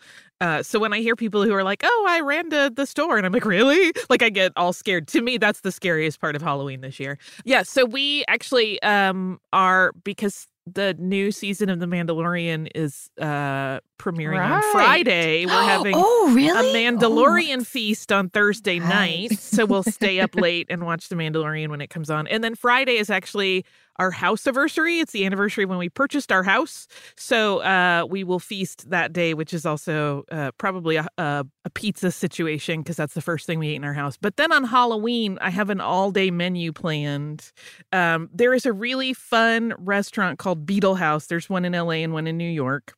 uh, 0.41 0.61
so 0.61 0.79
when 0.79 0.91
I 0.91 0.99
hear 0.99 1.15
people 1.15 1.43
who 1.43 1.53
are 1.53 1.63
like, 1.63 1.81
"Oh, 1.83 2.05
I 2.09 2.19
ran 2.19 2.49
to 2.49 2.71
the 2.73 2.85
store," 2.85 3.17
and 3.17 3.25
I'm 3.25 3.31
like, 3.31 3.45
"Really?" 3.45 3.93
Like 4.09 4.21
I 4.21 4.29
get 4.29 4.51
all 4.55 4.73
scared. 4.73 5.07
To 5.09 5.21
me, 5.21 5.37
that's 5.37 5.61
the 5.61 5.71
scariest 5.71 6.19
part 6.21 6.35
of 6.35 6.41
Halloween 6.41 6.81
this 6.81 6.99
year. 6.99 7.17
Yeah. 7.43 7.63
So 7.63 7.85
we 7.85 8.23
actually 8.27 8.81
um 8.83 9.39
are 9.53 9.93
because 10.03 10.47
the 10.67 10.95
new 10.95 11.31
season 11.31 11.69
of 11.69 11.79
The 11.79 11.85
Mandalorian 11.85 12.69
is 12.75 13.09
uh 13.19 13.79
premiering 13.97 14.47
on 14.47 14.61
Friday. 14.71 15.45
We're 15.45 15.51
having 15.63 15.93
oh, 15.95 16.31
really? 16.33 16.85
a 16.85 16.91
Mandalorian 16.91 17.65
feast 17.65 18.11
on 18.11 18.29
Thursday 18.29 18.79
night. 18.79 19.37
So 19.39 19.65
we'll 19.65 19.83
stay 19.83 20.19
up 20.19 20.35
late 20.35 20.67
and 20.69 20.85
watch 20.85 21.09
The 21.09 21.15
Mandalorian 21.15 21.69
when 21.69 21.81
it 21.81 21.89
comes 21.89 22.09
on. 22.09 22.27
And 22.27 22.43
then 22.43 22.55
Friday 22.55 22.97
is 22.97 23.09
actually 23.09 23.65
our 23.97 24.11
house 24.11 24.45
anniversary. 24.47 24.99
It's 24.99 25.11
the 25.11 25.25
anniversary 25.25 25.65
when 25.65 25.77
we 25.77 25.89
purchased 25.89 26.31
our 26.31 26.43
house. 26.43 26.87
So 27.17 27.59
uh, 27.59 28.05
we 28.09 28.23
will 28.23 28.39
feast 28.39 28.89
that 28.89 29.13
day, 29.13 29.33
which 29.33 29.53
is 29.53 29.65
also 29.65 30.23
uh, 30.31 30.51
probably 30.57 30.95
a, 30.95 31.07
a, 31.17 31.45
a 31.65 31.69
pizza 31.71 32.11
situation 32.11 32.81
because 32.81 32.95
that's 32.95 33.13
the 33.13 33.21
first 33.21 33.45
thing 33.45 33.59
we 33.59 33.69
ate 33.69 33.75
in 33.75 33.83
our 33.83 33.93
house. 33.93 34.17
But 34.19 34.37
then 34.37 34.51
on 34.51 34.63
Halloween, 34.63 35.37
I 35.41 35.49
have 35.49 35.69
an 35.69 35.81
all 35.81 36.11
day 36.11 36.31
menu 36.31 36.71
planned. 36.71 37.51
Um, 37.91 38.29
there 38.33 38.53
is 38.53 38.65
a 38.65 38.73
really 38.73 39.13
fun 39.13 39.73
restaurant 39.77 40.39
called 40.39 40.65
Beetle 40.65 40.95
House. 40.95 41.27
There's 41.27 41.49
one 41.49 41.65
in 41.65 41.73
LA 41.73 42.03
and 42.03 42.13
one 42.13 42.27
in 42.27 42.37
New 42.37 42.49
York 42.49 42.93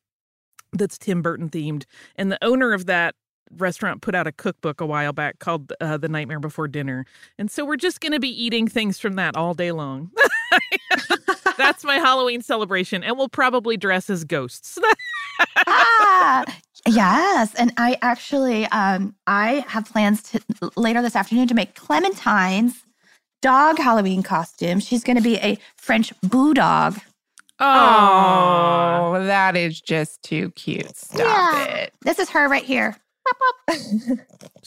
that's 0.72 0.98
Tim 0.98 1.22
Burton 1.22 1.48
themed. 1.48 1.84
And 2.16 2.30
the 2.30 2.42
owner 2.44 2.72
of 2.72 2.86
that 2.86 3.14
restaurant 3.56 4.02
put 4.02 4.14
out 4.14 4.26
a 4.26 4.32
cookbook 4.32 4.80
a 4.80 4.86
while 4.86 5.12
back 5.12 5.38
called 5.38 5.72
uh, 5.80 5.96
The 5.96 6.08
Nightmare 6.08 6.40
Before 6.40 6.68
Dinner. 6.68 7.06
And 7.38 7.50
so 7.50 7.64
we're 7.64 7.76
just 7.76 8.00
going 8.00 8.12
to 8.12 8.20
be 8.20 8.28
eating 8.28 8.68
things 8.68 8.98
from 8.98 9.14
that 9.14 9.36
all 9.36 9.54
day 9.54 9.72
long. 9.72 10.10
That's 11.56 11.84
my 11.84 11.96
Halloween 11.96 12.42
celebration. 12.42 13.02
And 13.04 13.16
we'll 13.16 13.28
probably 13.28 13.76
dress 13.76 14.08
as 14.10 14.24
ghosts. 14.24 14.78
ah, 15.66 16.44
yes. 16.86 17.54
And 17.56 17.72
I 17.76 17.96
actually, 18.02 18.66
um, 18.66 19.14
I 19.26 19.64
have 19.68 19.86
plans 19.86 20.22
to 20.24 20.40
later 20.76 21.02
this 21.02 21.16
afternoon 21.16 21.48
to 21.48 21.54
make 21.54 21.74
Clementine's 21.74 22.84
dog 23.42 23.78
Halloween 23.78 24.22
costume. 24.22 24.80
She's 24.80 25.04
going 25.04 25.16
to 25.16 25.22
be 25.22 25.36
a 25.38 25.58
French 25.76 26.12
bulldog. 26.22 26.98
Oh, 27.60 29.20
that 29.24 29.56
is 29.56 29.80
just 29.80 30.22
too 30.22 30.50
cute. 30.52 30.96
Stop 30.96 31.18
Yeah. 31.20 31.64
it. 31.82 31.92
This 32.02 32.18
is 32.18 32.30
her 32.30 32.48
right 32.48 32.62
here. 32.64 32.96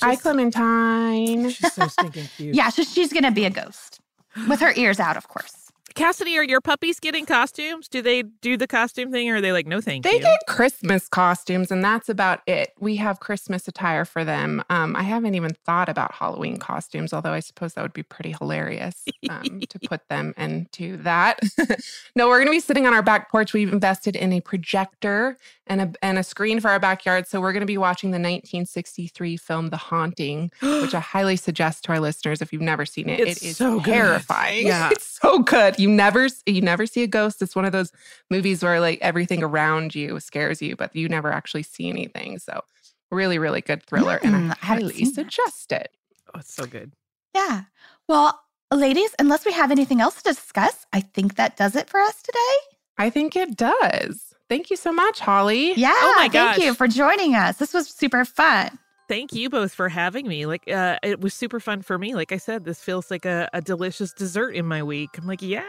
Hi, 0.01 0.15
Clementine. 0.17 1.49
She's 1.49 1.73
so 1.73 1.87
stinking 1.87 2.25
cute. 2.37 2.53
Yeah, 2.55 2.69
so 2.69 2.83
she's 2.83 3.11
going 3.13 3.23
to 3.23 3.31
be 3.31 3.45
a 3.45 3.49
ghost 3.49 3.99
with 4.47 4.59
her 4.59 4.73
ears 4.75 4.99
out, 4.99 5.17
of 5.17 5.27
course. 5.27 5.60
Cassidy, 5.95 6.37
are 6.37 6.43
your 6.43 6.61
puppies 6.61 6.99
getting 6.99 7.25
costumes? 7.25 7.87
Do 7.87 8.01
they 8.01 8.23
do 8.23 8.57
the 8.57 8.67
costume 8.67 9.11
thing 9.11 9.29
or 9.29 9.35
are 9.35 9.41
they 9.41 9.51
like, 9.51 9.67
no, 9.67 9.81
thank 9.81 10.03
They 10.03 10.13
you? 10.13 10.19
They 10.19 10.23
get 10.23 10.39
Christmas 10.47 11.07
costumes, 11.07 11.71
and 11.71 11.83
that's 11.83 12.09
about 12.09 12.41
it. 12.47 12.73
We 12.79 12.95
have 12.97 13.19
Christmas 13.19 13.67
attire 13.67 14.05
for 14.05 14.23
them. 14.23 14.63
Um, 14.69 14.95
I 14.95 15.03
haven't 15.03 15.35
even 15.35 15.53
thought 15.65 15.89
about 15.89 16.13
Halloween 16.13 16.57
costumes, 16.57 17.13
although 17.13 17.33
I 17.33 17.39
suppose 17.39 17.73
that 17.73 17.81
would 17.81 17.93
be 17.93 18.03
pretty 18.03 18.35
hilarious 18.37 19.03
um, 19.29 19.61
to 19.69 19.79
put 19.87 20.07
them 20.09 20.33
into 20.37 20.97
that. 20.97 21.39
no, 22.15 22.27
we're 22.27 22.37
going 22.37 22.47
to 22.47 22.51
be 22.51 22.59
sitting 22.59 22.85
on 22.85 22.93
our 22.93 23.03
back 23.03 23.31
porch. 23.31 23.53
We've 23.53 23.71
invested 23.71 24.15
in 24.15 24.33
a 24.33 24.41
projector 24.41 25.37
and 25.67 25.81
a, 25.81 25.93
and 26.01 26.17
a 26.17 26.23
screen 26.23 26.59
for 26.59 26.69
our 26.69 26.79
backyard. 26.79 27.27
So 27.27 27.39
we're 27.39 27.53
going 27.53 27.61
to 27.61 27.65
be 27.65 27.77
watching 27.77 28.11
the 28.11 28.15
1963 28.15 29.37
film 29.37 29.69
The 29.69 29.77
Haunting, 29.77 30.51
which 30.61 30.93
I 30.93 30.99
highly 31.11 31.35
suggest 31.37 31.85
to 31.85 31.93
our 31.93 31.99
listeners 31.99 32.41
if 32.41 32.51
you've 32.51 32.61
never 32.61 32.85
seen 32.85 33.09
it. 33.09 33.19
It's 33.19 33.41
it 33.41 33.47
is 33.47 33.57
so 33.57 33.79
good. 33.79 33.93
terrifying. 33.93 34.67
Yeah. 34.67 34.89
It's 35.01 35.19
so 35.21 35.39
good. 35.39 35.79
You 35.81 35.89
never 35.89 36.27
you 36.45 36.61
never 36.61 36.85
see 36.85 37.03
a 37.03 37.07
ghost. 37.07 37.41
It's 37.41 37.55
one 37.55 37.65
of 37.65 37.71
those 37.71 37.91
movies 38.29 38.63
where 38.63 38.79
like 38.79 38.99
everything 39.01 39.41
around 39.43 39.95
you 39.95 40.19
scares 40.19 40.61
you, 40.61 40.75
but 40.75 40.95
you 40.95 41.09
never 41.09 41.31
actually 41.31 41.63
see 41.63 41.89
anything. 41.89 42.37
So 42.39 42.61
really, 43.09 43.39
really 43.39 43.61
good 43.61 43.83
thriller, 43.83 44.19
and 44.23 44.35
Mm, 44.35 44.49
I 44.51 44.53
I 44.53 44.65
highly 44.65 44.93
seen 44.93 45.07
that. 45.07 45.15
suggest 45.15 45.71
it. 45.71 45.89
Oh, 46.33 46.39
it's 46.39 46.53
so 46.53 46.65
good. 46.65 46.91
Yeah. 47.35 47.63
Well, 48.07 48.39
ladies, 48.73 49.15
unless 49.19 49.45
we 49.45 49.51
have 49.53 49.71
anything 49.71 50.01
else 50.01 50.15
to 50.21 50.23
discuss, 50.23 50.85
I 50.93 51.01
think 51.01 51.35
that 51.35 51.57
does 51.57 51.75
it 51.75 51.89
for 51.89 51.99
us 51.99 52.21
today. 52.21 52.75
I 52.97 53.09
think 53.09 53.35
it 53.35 53.57
does. 53.57 54.33
Thank 54.49 54.69
you 54.69 54.75
so 54.75 54.91
much, 54.93 55.19
Holly. 55.19 55.73
Yeah. 55.73 55.93
Oh 55.95 56.13
my 56.17 56.29
thank 56.29 56.57
you 56.61 56.73
for 56.73 56.87
joining 56.87 57.35
us. 57.35 57.57
This 57.57 57.73
was 57.73 57.87
super 57.87 58.25
fun. 58.25 58.77
Thank 59.11 59.33
you 59.33 59.49
both 59.49 59.73
for 59.73 59.89
having 59.89 60.25
me. 60.25 60.45
Like, 60.45 60.71
uh, 60.71 60.97
it 61.03 61.19
was 61.19 61.33
super 61.33 61.59
fun 61.59 61.81
for 61.81 61.97
me. 61.97 62.15
Like 62.15 62.31
I 62.31 62.37
said, 62.37 62.63
this 62.63 62.79
feels 62.79 63.11
like 63.11 63.25
a, 63.25 63.49
a 63.51 63.59
delicious 63.59 64.13
dessert 64.13 64.51
in 64.51 64.65
my 64.65 64.81
week. 64.83 65.09
I'm 65.17 65.27
like, 65.27 65.41
yeah. 65.41 65.65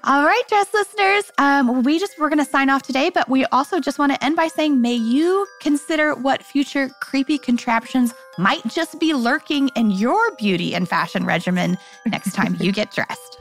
All 0.04 0.24
right, 0.24 0.42
Dressed 0.48 0.72
listeners. 0.72 1.32
Um, 1.38 1.82
we 1.82 1.98
just 1.98 2.20
we're 2.20 2.28
gonna 2.28 2.44
sign 2.44 2.70
off 2.70 2.82
today, 2.82 3.10
but 3.10 3.28
we 3.28 3.44
also 3.46 3.80
just 3.80 3.98
want 3.98 4.12
to 4.12 4.24
end 4.24 4.36
by 4.36 4.46
saying, 4.46 4.80
may 4.80 4.94
you 4.94 5.44
consider 5.60 6.14
what 6.14 6.40
future 6.40 6.88
creepy 7.00 7.36
contraptions 7.36 8.14
might 8.38 8.64
just 8.68 9.00
be 9.00 9.12
lurking 9.12 9.70
in 9.74 9.90
your 9.90 10.36
beauty 10.36 10.76
and 10.76 10.88
fashion 10.88 11.26
regimen 11.26 11.76
next 12.06 12.32
time 12.32 12.56
you 12.60 12.70
get 12.80 12.92
dressed. 12.92 13.40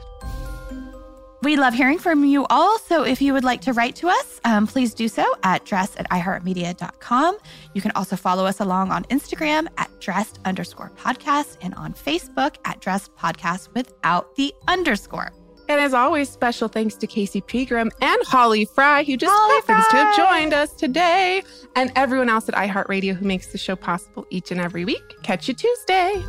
We 1.42 1.56
love 1.56 1.72
hearing 1.72 1.98
from 1.98 2.24
you 2.24 2.46
all. 2.50 2.78
So 2.80 3.02
if 3.02 3.22
you 3.22 3.32
would 3.32 3.44
like 3.44 3.62
to 3.62 3.72
write 3.72 3.96
to 3.96 4.08
us, 4.08 4.40
um, 4.44 4.66
please 4.66 4.92
do 4.92 5.08
so 5.08 5.24
at 5.42 5.64
dressed 5.64 5.96
at 5.96 6.08
iheartmedia.com. 6.10 7.38
You 7.74 7.80
can 7.80 7.92
also 7.92 8.16
follow 8.16 8.44
us 8.44 8.60
along 8.60 8.90
on 8.90 9.04
Instagram 9.04 9.66
at 9.78 9.88
dressed 10.00 10.38
underscore 10.44 10.92
podcast 10.98 11.56
and 11.62 11.74
on 11.76 11.94
Facebook 11.94 12.56
at 12.64 12.80
dressed 12.80 13.14
podcast 13.16 13.72
without 13.74 14.34
the 14.36 14.54
underscore. 14.68 15.32
And 15.70 15.80
as 15.80 15.94
always, 15.94 16.28
special 16.28 16.66
thanks 16.66 16.96
to 16.96 17.06
Casey 17.06 17.40
Pegram 17.40 17.90
and 18.02 18.22
Holly 18.24 18.64
Frey, 18.64 19.04
who 19.04 19.16
just 19.16 19.32
Holly 19.32 19.54
happens 19.54 19.86
to 19.88 19.96
have 19.96 20.16
joined 20.16 20.52
us 20.52 20.72
today, 20.72 21.44
and 21.76 21.92
everyone 21.94 22.28
else 22.28 22.48
at 22.48 22.56
iHeartRadio 22.56 23.14
who 23.14 23.24
makes 23.24 23.52
the 23.52 23.58
show 23.58 23.76
possible 23.76 24.26
each 24.30 24.50
and 24.50 24.60
every 24.60 24.84
week. 24.84 25.22
Catch 25.22 25.46
you 25.46 25.54
Tuesday. 25.54 26.24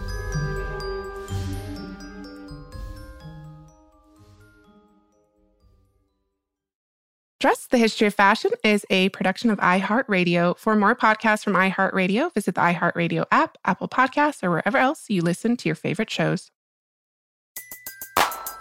Dressed 7.42 7.72
the 7.72 7.80
History 7.80 8.06
of 8.06 8.14
Fashion 8.14 8.52
is 8.64 8.86
a 8.92 9.10
production 9.10 9.50
of 9.50 9.58
iHeartRadio. 9.58 10.56
For 10.60 10.76
more 10.76 10.96
podcasts 10.96 11.44
from 11.44 11.54
iHeartRadio, 11.54 12.32
visit 12.36 12.54
the 12.54 12.62
iHeartRadio 12.62 13.26
app, 13.32 13.58
Apple 13.66 13.88
Podcasts, 13.88 14.44
or 14.44 14.52
wherever 14.52 14.78
else 14.78 15.06
you 15.10 15.24
listen 15.24 15.58
to 15.58 15.68
your 15.68 15.74
favorite 15.74 16.12
shows. 16.12 16.52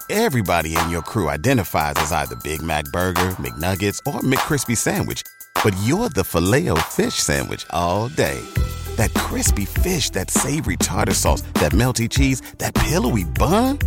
Everybody 0.09 0.75
in 0.77 0.89
your 0.89 1.03
crew 1.03 1.29
identifies 1.29 1.97
as 1.97 2.11
either 2.11 2.37
Big 2.37 2.63
Mac 2.63 2.87
Burger, 2.87 3.37
McNuggets, 3.37 3.99
or 4.07 4.21
McCrispy 4.21 4.79
Sandwich. 4.79 5.25
But 5.63 5.77
you're 5.85 6.09
the 6.09 6.25
filet 6.25 6.71
fish 6.89 7.17
Sandwich 7.17 7.67
all 7.69 8.09
day. 8.09 8.41
That 8.97 9.13
crispy 9.13 9.67
fish, 9.67 10.09
that 10.11 10.31
savory 10.31 10.79
tartar 10.79 11.13
sauce, 11.13 11.43
that 11.61 11.73
melty 11.73 12.09
cheese, 12.09 12.41
that 12.57 12.75
pillowy 12.75 13.25
bun. 13.25 13.79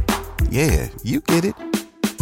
Yeah, 0.52 0.88
you 1.02 1.20
get 1.22 1.46
it. 1.46 1.73